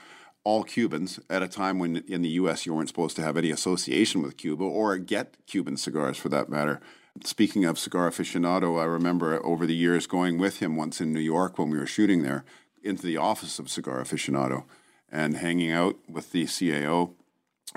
all 0.44 0.64
Cubans 0.64 1.20
at 1.30 1.42
a 1.42 1.48
time 1.48 1.80
when 1.80 1.98
in 2.08 2.22
the 2.22 2.30
U.S. 2.30 2.66
you 2.66 2.74
weren't 2.74 2.88
supposed 2.88 3.16
to 3.16 3.24
have 3.24 3.36
any 3.36 3.50
association 3.50 4.22
with 4.22 4.38
Cuba 4.38 4.64
or 4.64 4.98
get 4.98 5.36
Cuban 5.48 5.78
cigars 5.78 6.18
for 6.18 6.30
that 6.30 6.50
matter. 6.50 6.80
Speaking 7.24 7.66
of 7.66 7.80
cigar 7.80 8.10
aficionado, 8.10 8.80
I 8.80 8.84
remember 8.84 9.44
over 9.44 9.66
the 9.66 9.76
years 9.76 10.06
going 10.06 10.38
with 10.38 10.60
him 10.60 10.76
once 10.76 11.02
in 11.02 11.14
New 11.14 11.20
York 11.20 11.58
when 11.58 11.70
we 11.70 11.80
were 11.80 11.88
shooting 11.88 12.22
there 12.22 12.46
into 12.84 13.04
the 13.04 13.18
office 13.18 13.58
of 13.58 13.70
cigar 13.70 14.02
aficionado 14.02 14.66
and 15.10 15.38
hanging 15.38 15.72
out 15.72 15.98
with 16.08 16.32
the 16.32 16.46
CAO 16.46 17.14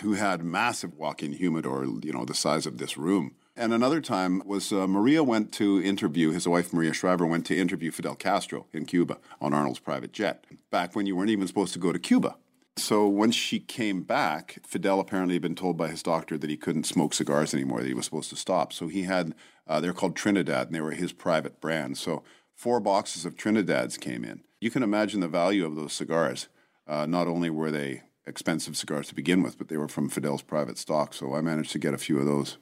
who 0.02 0.14
had 0.14 0.42
massive 0.42 0.95
walk-in 0.95 1.33
humidor, 1.33 1.85
you 1.85 2.12
know, 2.12 2.25
the 2.25 2.35
size 2.35 2.66
of 2.66 2.78
this 2.78 2.99
room. 2.99 3.35
And 3.59 3.75
another 3.75 4.00
time 4.00 4.41
was 4.47 4.73
uh, 4.73 4.87
Maria 4.87 5.25
went 5.25 5.53
to 5.55 5.83
interview, 5.83 6.31
his 6.31 6.47
wife 6.47 6.73
Maria 6.73 6.93
Shriver 6.93 7.27
went 7.27 7.45
to 7.47 7.59
interview 7.59 7.91
Fidel 7.91 8.15
Castro 8.15 8.67
in 8.73 8.87
Cuba 8.87 9.19
on 9.41 9.53
Arnold's 9.53 9.81
private 9.81 10.12
jet, 10.12 10.45
back 10.71 10.95
when 10.95 11.07
you 11.07 11.17
weren't 11.17 11.31
even 11.31 11.49
supposed 11.49 11.73
to 11.73 11.81
go 11.81 11.91
to 11.91 11.99
Cuba. 11.99 12.37
So 12.77 13.09
when 13.09 13.33
she 13.33 13.59
came 13.59 14.03
back, 14.05 14.61
Fidel 14.65 15.00
apparently 15.00 15.35
had 15.35 15.43
been 15.43 15.57
told 15.57 15.77
by 15.77 15.88
his 15.88 16.05
doctor 16.05 16.38
that 16.38 16.49
he 16.49 16.57
couldn't 16.57 16.85
smoke 16.85 17.12
cigars 17.12 17.53
anymore, 17.53 17.81
that 17.81 17.88
he 17.88 17.95
was 17.95 18.05
supposed 18.05 18.31
to 18.31 18.37
stop. 18.37 18.73
So 18.73 18.87
he 18.87 19.03
had, 19.03 19.35
uh, 19.67 19.81
they're 19.81 19.93
called 19.93 20.15
Trinidad, 20.15 20.69
and 20.69 20.75
they 20.77 20.81
were 20.81 20.93
his 20.93 21.12
private 21.12 21.61
brand. 21.61 21.99
So 21.99 22.23
four 22.55 22.79
boxes 22.79 23.25
of 23.25 23.37
Trinidad's 23.37 23.99
came 23.99 24.25
in. 24.25 24.45
You 24.61 24.71
can 24.71 24.85
imagine 24.85 25.19
the 25.19 25.27
value 25.27 25.67
of 25.67 25.75
those 25.75 25.93
cigars. 25.93 26.47
Uh, 26.87 27.07
not 27.07 27.27
only 27.27 27.50
were 27.50 27.73
they 27.73 28.03
expensive 28.25 28.77
cigars 28.77 29.09
to 29.09 29.17
begin 29.17 29.43
with, 29.43 29.59
but 29.59 29.67
they 29.67 29.77
were 29.77 29.88
from 29.88 30.09
Fidel's 30.09 30.43
private 30.43 30.79
stock. 30.79 31.12
So 31.12 31.35
I 31.35 31.41
managed 31.41 31.73
to 31.73 31.81
get 31.81 31.93
a 31.93 31.99
few 31.99 32.21
of 32.21 32.25
those. 32.25 32.57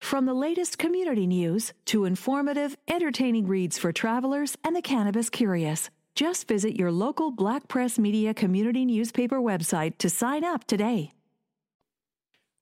From 0.00 0.26
the 0.26 0.34
latest 0.34 0.78
community 0.78 1.26
news 1.26 1.72
to 1.86 2.04
informative, 2.04 2.76
entertaining 2.88 3.46
reads 3.46 3.78
for 3.78 3.92
travelers 3.92 4.56
and 4.64 4.74
the 4.74 4.82
cannabis 4.82 5.28
curious, 5.28 5.90
just 6.14 6.48
visit 6.48 6.76
your 6.76 6.90
local 6.90 7.30
Black 7.30 7.68
Press 7.68 7.98
Media 7.98 8.32
community 8.32 8.84
newspaper 8.84 9.38
website 9.38 9.98
to 9.98 10.08
sign 10.08 10.44
up 10.44 10.66
today. 10.66 11.12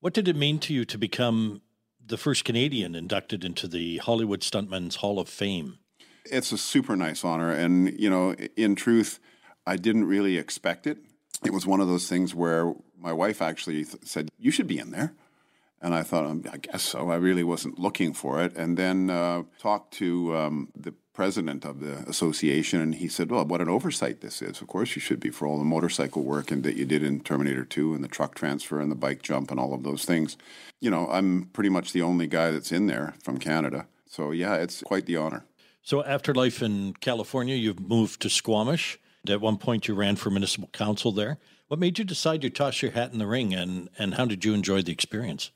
What 0.00 0.12
did 0.12 0.28
it 0.28 0.37
mean 0.37 0.59
to 0.61 0.75
you 0.75 0.85
to 0.87 0.99
become 0.99 1.62
the 2.05 2.16
first 2.16 2.45
Canadian 2.45 2.95
inducted 2.95 3.45
into 3.45 3.69
the 3.69 3.99
Hollywood 3.99 4.40
Stuntmen's 4.40 4.97
Hall 4.97 5.19
of 5.19 5.28
Fame? 5.28 5.78
It's 6.25 6.52
a 6.52 6.59
super 6.59 6.97
nice 6.97 7.25
honor. 7.25 7.52
And, 7.52 7.99
you 7.99 8.11
know, 8.11 8.35
in 8.57 8.75
truth, 8.75 9.21
I 9.66 9.76
didn't 9.76 10.07
really 10.07 10.37
expect 10.37 10.87
it. 10.87 10.99
It 11.45 11.52
was 11.52 11.66
one 11.66 11.81
of 11.81 11.88
those 11.88 12.09
things 12.09 12.35
where 12.35 12.75
my 12.99 13.12
wife 13.12 13.40
actually 13.40 13.85
th- 13.85 14.05
said, 14.05 14.28
You 14.38 14.50
should 14.50 14.66
be 14.66 14.78
in 14.78 14.90
there. 14.90 15.14
And 15.80 15.95
I 15.95 16.02
thought, 16.02 16.25
um, 16.25 16.42
I 16.50 16.56
guess 16.56 16.83
so. 16.83 17.11
I 17.11 17.16
really 17.16 17.45
wasn't 17.45 17.78
looking 17.78 18.12
for 18.12 18.42
it. 18.42 18.56
And 18.56 18.76
then 18.76 19.11
uh, 19.11 19.42
talked 19.59 19.92
to 19.95 20.37
um, 20.37 20.68
the 20.75 20.95
president 21.16 21.64
of 21.64 21.80
the 21.80 21.97
association, 22.09 22.80
and 22.80 22.95
he 22.95 23.09
said, 23.09 23.30
Well, 23.30 23.45
what 23.45 23.61
an 23.61 23.68
oversight 23.68 24.21
this 24.21 24.42
is. 24.42 24.61
Of 24.61 24.68
course, 24.68 24.95
you 24.95 25.00
should 25.00 25.18
be 25.18 25.30
for 25.30 25.47
all 25.47 25.59
the 25.59 25.64
motorcycle 25.64 26.23
work 26.23 26.50
and 26.50 26.62
that 26.62 26.76
you 26.76 26.85
did 26.85 27.02
in 27.02 27.21
Terminator 27.21 27.64
2 27.64 27.95
and 27.95 28.04
the 28.04 28.09
truck 28.09 28.35
transfer 28.35 28.78
and 28.80 28.92
the 28.92 28.97
bike 28.97 29.23
jump 29.23 29.50
and 29.50 29.59
all 29.59 29.75
of 29.75 29.83
those 29.83 30.04
things. 30.04 30.37
You 30.80 30.90
know, 30.90 31.09
I'm 31.11 31.47
pretty 31.54 31.71
much 31.71 31.92
the 31.92 32.02
only 32.02 32.26
guy 32.26 32.50
that's 32.50 32.71
in 32.71 32.87
there 32.87 33.14
from 33.23 33.38
Canada. 33.38 33.87
So, 34.06 34.30
yeah, 34.30 34.54
it's 34.56 34.83
quite 34.83 35.06
the 35.06 35.16
honor. 35.16 35.47
So, 35.83 36.04
after 36.04 36.35
life 36.35 36.62
in 36.62 36.95
California, 36.95 37.56
you've 37.56 37.80
moved 37.80 38.21
to 38.23 38.30
Squamish. 38.30 38.99
At 39.28 39.40
one 39.40 39.56
point, 39.56 39.88
you 39.88 39.95
ran 39.95 40.16
for 40.16 40.30
municipal 40.30 40.68
council 40.68 41.12
there. 41.12 41.38
What 41.68 41.80
made 41.80 41.99
you 41.99 42.04
decide 42.04 42.42
to 42.42 42.50
toss 42.50 42.83
your 42.83 42.92
hat 42.92 43.12
in 43.12 43.18
the 43.18 43.26
ring, 43.26 43.54
and, 43.54 43.88
and 43.99 44.14
how 44.14 44.26
did 44.26 44.45
you 44.45 44.54
enjoy 44.54 44.83
the 44.83 44.92
experience? 44.92 45.50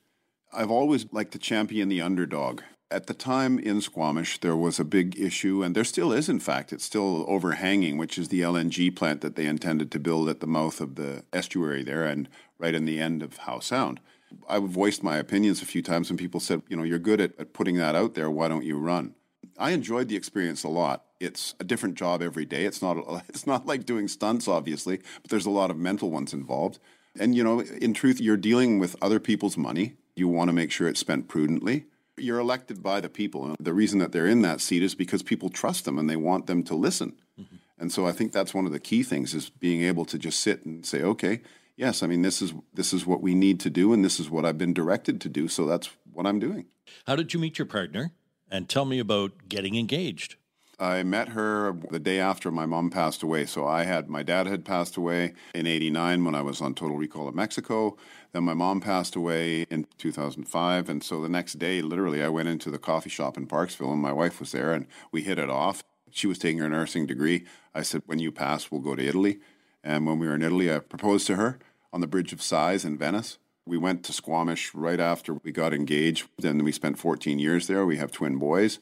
I've 0.52 0.71
always 0.71 1.07
liked 1.12 1.33
to 1.33 1.38
champion 1.38 1.88
the 1.88 2.02
underdog. 2.02 2.62
At 2.90 3.07
the 3.07 3.14
time 3.14 3.61
in 3.61 3.80
Squamish, 3.80 4.40
there 4.40 4.57
was 4.57 4.80
a 4.80 4.85
big 4.85 5.19
issue, 5.19 5.62
and 5.62 5.76
there 5.76 5.85
still 5.85 6.12
is, 6.12 6.28
in 6.28 6.40
fact. 6.40 6.73
It's 6.73 6.85
still 6.85 7.25
overhanging, 7.28 7.99
which 7.99 8.19
is 8.19 8.28
the 8.28 8.40
LNG 8.40 8.95
plant 8.97 9.21
that 9.21 9.37
they 9.37 9.47
intended 9.47 9.92
to 9.92 10.00
build 10.00 10.28
at 10.28 10.40
the 10.40 10.49
mouth 10.49 10.80
of 10.80 10.97
the 10.97 11.25
estuary 11.33 11.85
there 11.85 12.04
and 12.04 12.28
right 12.59 12.75
in 12.75 12.87
the 12.87 12.99
end 12.99 13.23
of 13.23 13.37
Howe 13.38 13.61
Sound. 13.61 14.00
I've 14.49 14.64
voiced 14.64 15.04
my 15.04 15.19
opinions 15.19 15.62
a 15.62 15.66
few 15.66 15.83
times, 15.83 16.11
and 16.11 16.19
people 16.19 16.40
said, 16.40 16.62
you 16.69 16.76
know, 16.76 16.83
you're 16.83 16.99
good 16.99 17.21
at, 17.21 17.38
at 17.38 17.52
putting 17.52 17.76
that 17.76 17.95
out 17.95 18.14
there. 18.14 18.30
Why 18.30 18.49
don't 18.49 18.64
you 18.64 18.76
run? 18.76 19.14
I 19.57 19.71
enjoyed 19.71 20.09
the 20.09 20.16
experience 20.16 20.64
a 20.64 20.69
lot. 20.69 21.04
It's 21.21 21.54
a 21.61 21.64
different 21.64 21.95
job 21.95 22.23
every 22.23 22.45
day. 22.45 22.64
It's 22.64 22.83
not 22.83 22.97
it's 23.28 23.47
not 23.47 23.66
like 23.66 23.87
doing 23.87 24.09
stunts, 24.09 24.49
obviously, 24.49 25.00
but 25.23 25.30
there's 25.30 25.47
a 25.47 25.50
lot 25.50 25.71
of 25.71 25.76
mental 25.76 26.11
ones 26.11 26.33
involved. 26.33 26.80
And 27.19 27.37
you 27.37 27.45
know, 27.45 27.61
in 27.61 27.95
truth, 27.95 28.21
you're 28.21 28.37
dealing 28.37 28.78
with 28.80 28.97
other 29.00 29.21
people's 29.21 29.57
money. 29.57 29.95
You 30.17 30.29
want 30.29 30.49
to 30.49 30.52
make 30.52 30.71
sure 30.71 30.88
it's 30.88 31.00
spent 31.00 31.29
prudently. 31.29 31.87
You're 32.17 32.38
elected 32.38 32.83
by 32.83 33.00
the 33.00 33.09
people. 33.09 33.45
And 33.45 33.57
the 33.59 33.73
reason 33.73 33.99
that 34.00 34.12
they're 34.12 34.26
in 34.26 34.43
that 34.43 34.61
seat 34.61 34.83
is 34.83 34.95
because 34.95 35.23
people 35.23 35.49
trust 35.49 35.85
them 35.85 35.99
and 35.99 36.09
they 36.09 36.17
want 36.17 36.47
them 36.47 36.62
to 36.64 36.75
listen. 36.75 37.17
Mm-hmm. 37.40 37.57
And 37.79 37.93
so 37.93 38.07
I 38.07 38.12
think 38.12 38.33
that's 38.33 38.52
one 38.52 38.67
of 38.67 38.73
the 38.73 38.81
key 38.81 39.02
things 39.02 39.33
is 39.33 39.49
being 39.49 39.83
able 39.83 40.05
to 40.05 40.19
just 40.19 40.40
sit 40.40 40.67
and 40.67 40.85
say, 40.85 41.02
okay, 41.02 41.40
yes, 41.76 42.02
I 42.02 42.07
mean 42.07 42.23
this 42.23 42.43
is 42.43 42.52
this 42.75 42.93
is 42.93 43.07
what 43.07 43.23
we 43.23 43.35
need 43.35 43.59
to 43.61 43.71
do 43.71 43.93
and 43.93 44.05
this 44.05 44.21
is 44.21 44.31
what 44.31 44.45
I've 44.45 44.59
been 44.59 44.75
directed 44.75 45.21
to 45.23 45.29
do, 45.29 45.49
so 45.49 45.67
that's 45.67 45.88
what 46.12 46.26
I'm 46.26 46.38
doing. 46.38 46.67
How 47.07 47.17
did 47.17 47.33
you 47.33 47.40
meet 47.40 47.59
your 47.59 47.67
partner? 47.67 48.12
And 48.50 48.69
tell 48.69 48.85
me 48.85 48.99
about 48.99 49.49
getting 49.49 49.76
engaged. 49.76 50.37
I 50.81 51.03
met 51.03 51.29
her 51.31 51.77
the 51.91 51.99
day 51.99 52.19
after 52.19 52.51
my 52.51 52.65
mom 52.65 52.89
passed 52.89 53.23
away. 53.23 53.45
So 53.45 53.67
I 53.67 53.85
had 53.85 54.09
my 54.09 54.23
dad 54.23 54.47
had 54.47 54.65
passed 54.65 54.97
away 54.97 55.35
in 55.54 55.67
89 55.67 56.25
when 56.25 56.35
I 56.35 56.41
was 56.41 56.63
on 56.63 56.75
Total 56.75 56.97
Recall 56.97 57.28
of 57.28 57.35
Mexico. 57.35 57.99
Then 58.33 58.45
my 58.45 58.54
mom 58.54 58.81
passed 58.81 59.15
away 59.15 59.67
in 59.69 59.87
2005. 59.99 60.89
And 60.89 61.04
so 61.04 61.21
the 61.21 61.28
next 61.28 61.59
day, 61.59 61.83
literally, 61.83 62.23
I 62.23 62.28
went 62.28 62.49
into 62.49 62.71
the 62.71 62.78
coffee 62.78 63.11
shop 63.11 63.37
in 63.37 63.47
Parksville 63.47 63.93
and 63.93 64.00
my 64.00 64.13
wife 64.13 64.41
was 64.41 64.52
there 64.52 64.73
and 64.73 64.87
we 65.13 65.23
hit 65.23 65.39
it 65.39 65.50
off. 65.50 65.83
She 66.11 66.26
was 66.26 66.39
taking 66.39 66.61
her 66.61 66.69
nursing 66.71 67.04
degree. 67.04 67.45
I 67.75 67.83
said, 67.83 68.02
When 68.07 68.19
you 68.19 68.33
pass, 68.33 68.71
we'll 68.71 68.81
go 68.81 68.97
to 68.97 69.07
Italy. 69.07 69.41
And 69.85 70.07
when 70.07 70.19
we 70.19 70.26
were 70.26 70.35
in 70.35 70.43
Italy, 70.43 70.73
I 70.73 70.78
proposed 70.78 71.26
to 71.26 71.37
her 71.37 71.59
on 71.93 72.00
the 72.00 72.07
Bridge 72.07 72.33
of 72.33 72.41
Sighs 72.41 72.87
in 72.87 72.97
Venice. 72.97 73.37
We 73.67 73.76
went 73.76 74.02
to 74.04 74.15
Squamish 74.15 74.75
right 74.75 74.99
after 74.99 75.35
we 75.35 75.52
got 75.52 75.75
engaged. 75.75 76.26
Then 76.39 76.65
we 76.65 76.73
spent 76.73 76.99
14 76.99 77.39
years 77.39 77.67
there. 77.67 77.85
We 77.85 77.99
have 77.99 78.11
twin 78.11 78.39
boys 78.39 78.78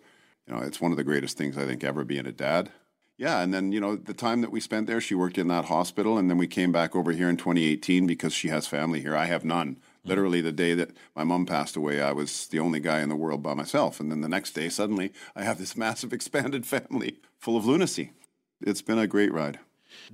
you 0.49 0.55
know, 0.55 0.63
it's 0.63 0.81
one 0.81 0.91
of 0.91 0.97
the 0.97 1.05
greatest 1.05 1.37
things 1.37 1.59
I 1.59 1.67
think 1.67 1.85
ever 1.85 2.05
being 2.05 2.27
a 2.27 2.33
dad. 2.33 2.71
Yeah, 3.19 3.41
and 3.41 3.53
then 3.53 3.73
you 3.73 3.81
know 3.81 3.97
the 3.97 4.15
time 4.15 4.43
that 4.43 4.53
we 4.53 4.61
spent 4.61 4.87
there, 4.87 5.01
she 5.01 5.15
worked 5.15 5.39
in 5.39 5.49
that 5.49 5.67
hospital, 5.67 6.17
and 6.17 6.31
then 6.31 6.39
we 6.39 6.47
came 6.47 6.71
back 6.71 6.95
over 6.95 7.11
here 7.13 7.29
in 7.29 7.37
2018 7.37 8.07
because 8.07 8.33
she 8.33 8.49
has 8.49 8.69
family 8.69 9.01
here. 9.01 9.17
I 9.17 9.25
have 9.25 9.45
none. 9.45 9.75
Mm-hmm. 9.75 10.09
Literally, 10.09 10.41
the 10.41 10.53
day 10.53 10.75
that 10.75 10.93
my 11.17 11.25
mom 11.25 11.45
passed 11.45 11.75
away, 11.75 12.01
I 12.01 12.13
was 12.13 12.47
the 12.47 12.61
only 12.61 12.79
guy 12.79 13.01
in 13.01 13.09
the 13.09 13.17
world 13.17 13.43
by 13.43 13.55
myself, 13.55 13.99
and 13.99 14.11
then 14.11 14.21
the 14.21 14.29
next 14.29 14.53
day, 14.53 14.69
suddenly, 14.69 15.13
I 15.35 15.43
have 15.43 15.59
this 15.59 15.77
massive 15.77 16.13
expanded 16.13 16.65
family 16.65 17.19
full 17.37 17.57
of 17.57 17.67
lunacy. 17.67 18.13
It's 18.61 18.83
been 18.83 18.99
a 18.99 19.09
great 19.09 19.33
ride. 19.33 19.59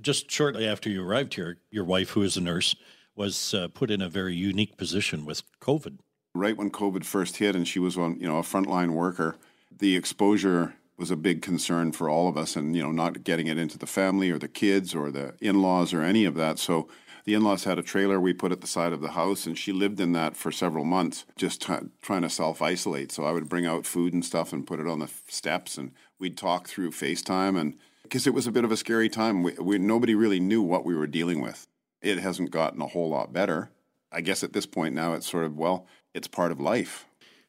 Just 0.01 0.31
shortly 0.31 0.67
after 0.67 0.89
you 0.89 1.07
arrived 1.07 1.35
here, 1.35 1.59
your 1.69 1.83
wife, 1.83 2.11
who 2.11 2.23
is 2.23 2.37
a 2.37 2.41
nurse, 2.41 2.75
was 3.15 3.53
uh, 3.53 3.67
put 3.67 3.91
in 3.91 4.01
a 4.01 4.09
very 4.09 4.33
unique 4.33 4.77
position 4.77 5.25
with 5.25 5.43
COVID. 5.59 5.99
Right 6.33 6.57
when 6.57 6.71
COVID 6.71 7.05
first 7.05 7.37
hit, 7.37 7.55
and 7.55 7.67
she 7.67 7.79
was 7.79 7.97
on, 7.97 8.19
you 8.19 8.27
know, 8.27 8.39
a 8.39 8.41
frontline 8.41 8.91
worker 8.91 9.37
the 9.79 9.95
exposure 9.95 10.75
was 10.97 11.11
a 11.11 11.15
big 11.15 11.41
concern 11.41 11.91
for 11.91 12.09
all 12.09 12.27
of 12.27 12.37
us 12.37 12.55
and 12.55 12.75
you 12.75 12.81
know 12.81 12.91
not 12.91 13.23
getting 13.23 13.47
it 13.47 13.57
into 13.57 13.77
the 13.77 13.87
family 13.87 14.29
or 14.29 14.37
the 14.37 14.47
kids 14.47 14.95
or 14.95 15.11
the 15.11 15.33
in-laws 15.41 15.93
or 15.93 16.01
any 16.01 16.25
of 16.25 16.35
that. 16.35 16.57
So 16.57 16.87
the 17.25 17.33
in-laws 17.33 17.63
had 17.63 17.79
a 17.79 17.83
trailer 17.83 18.19
we 18.19 18.33
put 18.33 18.51
at 18.51 18.61
the 18.61 18.67
side 18.67 18.93
of 18.93 19.01
the 19.01 19.11
house 19.11 19.45
and 19.45 19.57
she 19.57 19.71
lived 19.71 19.99
in 19.99 20.13
that 20.13 20.37
for 20.37 20.51
several 20.51 20.85
months 20.85 21.25
just 21.35 21.63
t- 21.63 21.73
trying 22.01 22.21
to 22.21 22.29
self-isolate. 22.29 23.11
So 23.11 23.25
i 23.25 23.31
would 23.31 23.49
bring 23.49 23.65
out 23.65 23.85
food 23.85 24.13
and 24.13 24.23
stuff 24.23 24.53
and 24.53 24.65
put 24.65 24.79
it 24.79 24.87
on 24.87 24.99
the 24.99 25.09
steps 25.27 25.77
and 25.77 25.91
we'd 26.19 26.37
talk 26.37 26.67
through 26.67 26.91
facetime. 26.91 27.59
And 27.59 27.75
because 28.03 28.27
it 28.27 28.33
was 28.33 28.47
a 28.47 28.51
bit 28.51 28.63
of 28.63 28.71
a 28.71 28.77
scary 28.77 29.09
time 29.09 29.43
we, 29.43 29.53
we, 29.53 29.77
nobody 29.77 30.15
really 30.15 30.39
knew 30.39 30.61
what 30.61 30.85
we 30.85 30.95
were 30.95 31.07
dealing 31.07 31.41
with. 31.41 31.67
It 32.01 32.19
hasn't 32.19 32.51
gotten 32.51 32.81
a 32.81 32.87
whole 32.87 33.09
lot 33.09 33.33
better. 33.33 33.71
I 34.11 34.21
guess 34.21 34.43
at 34.43 34.53
this 34.53 34.67
point 34.67 34.95
now 34.95 35.13
it's 35.13 35.29
sort 35.29 35.43
of 35.43 35.57
well 35.57 35.87
it's 36.13 36.27
part 36.27 36.51
of 36.53 36.61
life 36.61 37.05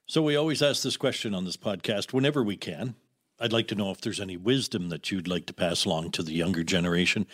so 0.07 0.23
we 0.23 0.37
always 0.37 0.63
ask 0.63 0.83
this 0.83 0.97
question 0.97 1.35
on 1.35 1.45
this 1.45 1.57
podcast 1.57 2.13
whenever 2.13 2.43
we 2.43 2.57
can. 2.57 2.95
I'd 3.39 3.53
like 3.53 3.69
to 3.69 3.75
know 3.75 3.91
if 3.91 4.01
there's 4.01 4.21
any 4.21 4.37
wisdom 4.37 4.89
that 4.89 5.11
you'd 5.11 5.29
like 5.29 5.47
to 5.47 5.53
pass 5.53 5.85
along 5.85 6.13
to 6.13 6.23
the 6.23 6.33
younger 6.33 6.65
generation. 6.65 7.27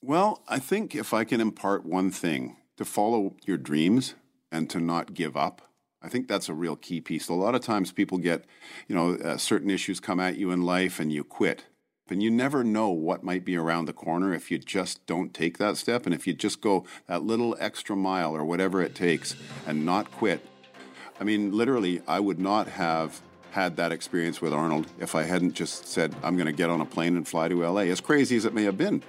Well, 0.00 0.42
I 0.46 0.60
think 0.60 0.94
if 0.94 1.12
I 1.12 1.24
can 1.24 1.40
impart 1.40 1.84
one 1.84 2.12
thing, 2.12 2.56
to 2.78 2.84
follow 2.84 3.34
your 3.44 3.58
dreams 3.58 4.14
and 4.50 4.70
to 4.70 4.80
not 4.80 5.12
give 5.12 5.36
up. 5.36 5.62
I 6.00 6.08
think 6.08 6.28
that's 6.28 6.48
a 6.48 6.54
real 6.54 6.76
key 6.76 7.00
piece. 7.00 7.28
A 7.28 7.34
lot 7.34 7.56
of 7.56 7.60
times 7.60 7.92
people 7.92 8.18
get, 8.18 8.44
you 8.86 8.94
know, 8.94 9.14
uh, 9.14 9.36
certain 9.36 9.68
issues 9.68 10.00
come 10.00 10.20
at 10.20 10.36
you 10.36 10.52
in 10.52 10.62
life 10.62 11.00
and 11.00 11.12
you 11.12 11.24
quit. 11.24 11.64
And 12.08 12.22
you 12.22 12.30
never 12.30 12.64
know 12.64 12.88
what 12.88 13.22
might 13.22 13.44
be 13.44 13.56
around 13.56 13.84
the 13.84 13.92
corner 13.92 14.32
if 14.32 14.50
you 14.50 14.58
just 14.58 15.04
don't 15.06 15.34
take 15.34 15.58
that 15.58 15.76
step. 15.76 16.06
And 16.06 16.14
if 16.14 16.26
you 16.26 16.32
just 16.32 16.62
go 16.62 16.86
that 17.06 17.24
little 17.24 17.54
extra 17.60 17.96
mile 17.96 18.34
or 18.34 18.44
whatever 18.44 18.80
it 18.80 18.94
takes 18.94 19.34
and 19.66 19.84
not 19.84 20.10
quit, 20.10 20.40
I 21.20 21.24
mean, 21.24 21.52
literally, 21.52 22.00
I 22.06 22.20
would 22.20 22.38
not 22.38 22.68
have 22.68 23.20
had 23.50 23.76
that 23.76 23.92
experience 23.92 24.40
with 24.40 24.52
Arnold 24.52 24.86
if 24.98 25.14
I 25.14 25.24
hadn't 25.24 25.54
just 25.54 25.86
said, 25.88 26.14
I'm 26.22 26.36
going 26.36 26.46
to 26.46 26.52
get 26.52 26.70
on 26.70 26.80
a 26.80 26.84
plane 26.84 27.16
and 27.16 27.26
fly 27.26 27.48
to 27.48 27.66
LA. 27.66 27.82
As 27.82 28.00
crazy 28.00 28.36
as 28.36 28.44
it 28.44 28.54
may 28.54 28.64
have 28.64 28.76
been, 28.76 29.02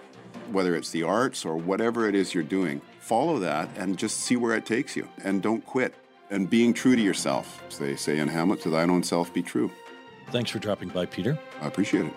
whether 0.52 0.76
it's 0.76 0.90
the 0.90 1.04
arts 1.04 1.46
or 1.46 1.56
whatever 1.58 2.08
it 2.08 2.16
is 2.16 2.34
you're 2.34 2.44
doing, 2.44 2.82
follow 3.00 3.40
that 3.40 3.70
and 3.78 3.98
just 3.98 4.22
see 4.22 4.36
where 4.36 4.56
it 4.56 4.66
takes 4.66 4.96
you 4.96 5.08
and 5.24 5.42
don't 5.42 5.66
quit. 5.66 5.94
And 6.32 6.48
being 6.48 6.76
true 6.76 6.96
to 6.96 7.02
yourself. 7.02 7.64
As 7.68 7.80
they 7.80 7.96
say 7.96 8.20
in 8.20 8.28
Hamlet, 8.28 8.62
to 8.62 8.70
thine 8.70 8.92
own 8.92 9.02
self 9.02 9.34
be 9.34 9.42
true. 9.42 9.72
Thanks 10.30 10.52
for 10.52 10.60
dropping 10.60 10.90
by, 10.90 11.08
Peter. 11.08 11.40
I 11.60 11.68
appreciate 11.68 12.06
it. 12.06 12.14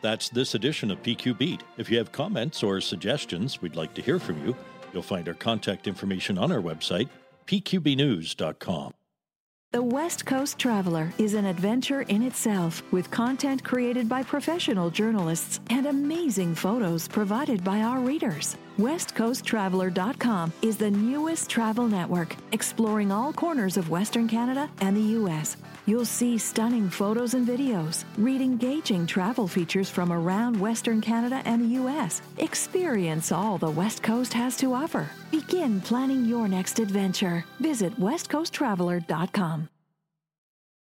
That's 0.00 0.30
this 0.30 0.54
edition 0.54 0.90
of 0.90 1.02
PQ 1.02 1.36
Beat. 1.36 1.62
If 1.76 1.90
you 1.90 1.98
have 1.98 2.10
comments 2.10 2.62
or 2.62 2.80
suggestions, 2.80 3.60
we'd 3.60 3.76
like 3.76 3.92
to 3.94 4.02
hear 4.02 4.18
from 4.18 4.46
you. 4.46 4.56
You'll 4.94 5.02
find 5.02 5.28
our 5.28 5.34
contact 5.34 5.86
information 5.86 6.38
on 6.38 6.50
our 6.50 6.60
website, 6.60 7.10
pqbnews.com. 7.46 8.94
The 9.72 9.80
West 9.80 10.26
Coast 10.26 10.58
Traveler 10.58 11.12
is 11.16 11.34
an 11.34 11.46
adventure 11.46 12.02
in 12.02 12.24
itself 12.24 12.82
with 12.90 13.08
content 13.12 13.62
created 13.62 14.08
by 14.08 14.24
professional 14.24 14.90
journalists 14.90 15.60
and 15.70 15.86
amazing 15.86 16.56
photos 16.56 17.06
provided 17.06 17.62
by 17.62 17.82
our 17.82 18.00
readers. 18.00 18.56
WestCoastTraveler.com 18.80 20.54
is 20.62 20.78
the 20.78 20.90
newest 20.90 21.50
travel 21.50 21.86
network 21.86 22.34
exploring 22.52 23.12
all 23.12 23.30
corners 23.30 23.76
of 23.76 23.90
Western 23.90 24.26
Canada 24.26 24.70
and 24.80 24.96
the 24.96 25.12
U.S. 25.20 25.58
You'll 25.84 26.06
see 26.06 26.38
stunning 26.38 26.88
photos 26.88 27.34
and 27.34 27.46
videos, 27.46 28.04
read 28.16 28.40
engaging 28.40 29.06
travel 29.06 29.46
features 29.46 29.90
from 29.90 30.10
around 30.10 30.58
Western 30.58 31.02
Canada 31.02 31.42
and 31.44 31.62
the 31.62 31.74
U.S. 31.80 32.22
Experience 32.38 33.30
all 33.32 33.58
the 33.58 33.70
West 33.70 34.02
Coast 34.02 34.32
has 34.32 34.56
to 34.56 34.72
offer. 34.72 35.10
Begin 35.30 35.82
planning 35.82 36.24
your 36.24 36.48
next 36.48 36.78
adventure. 36.78 37.44
Visit 37.58 38.00
WestCoastTraveler.com. 38.00 39.68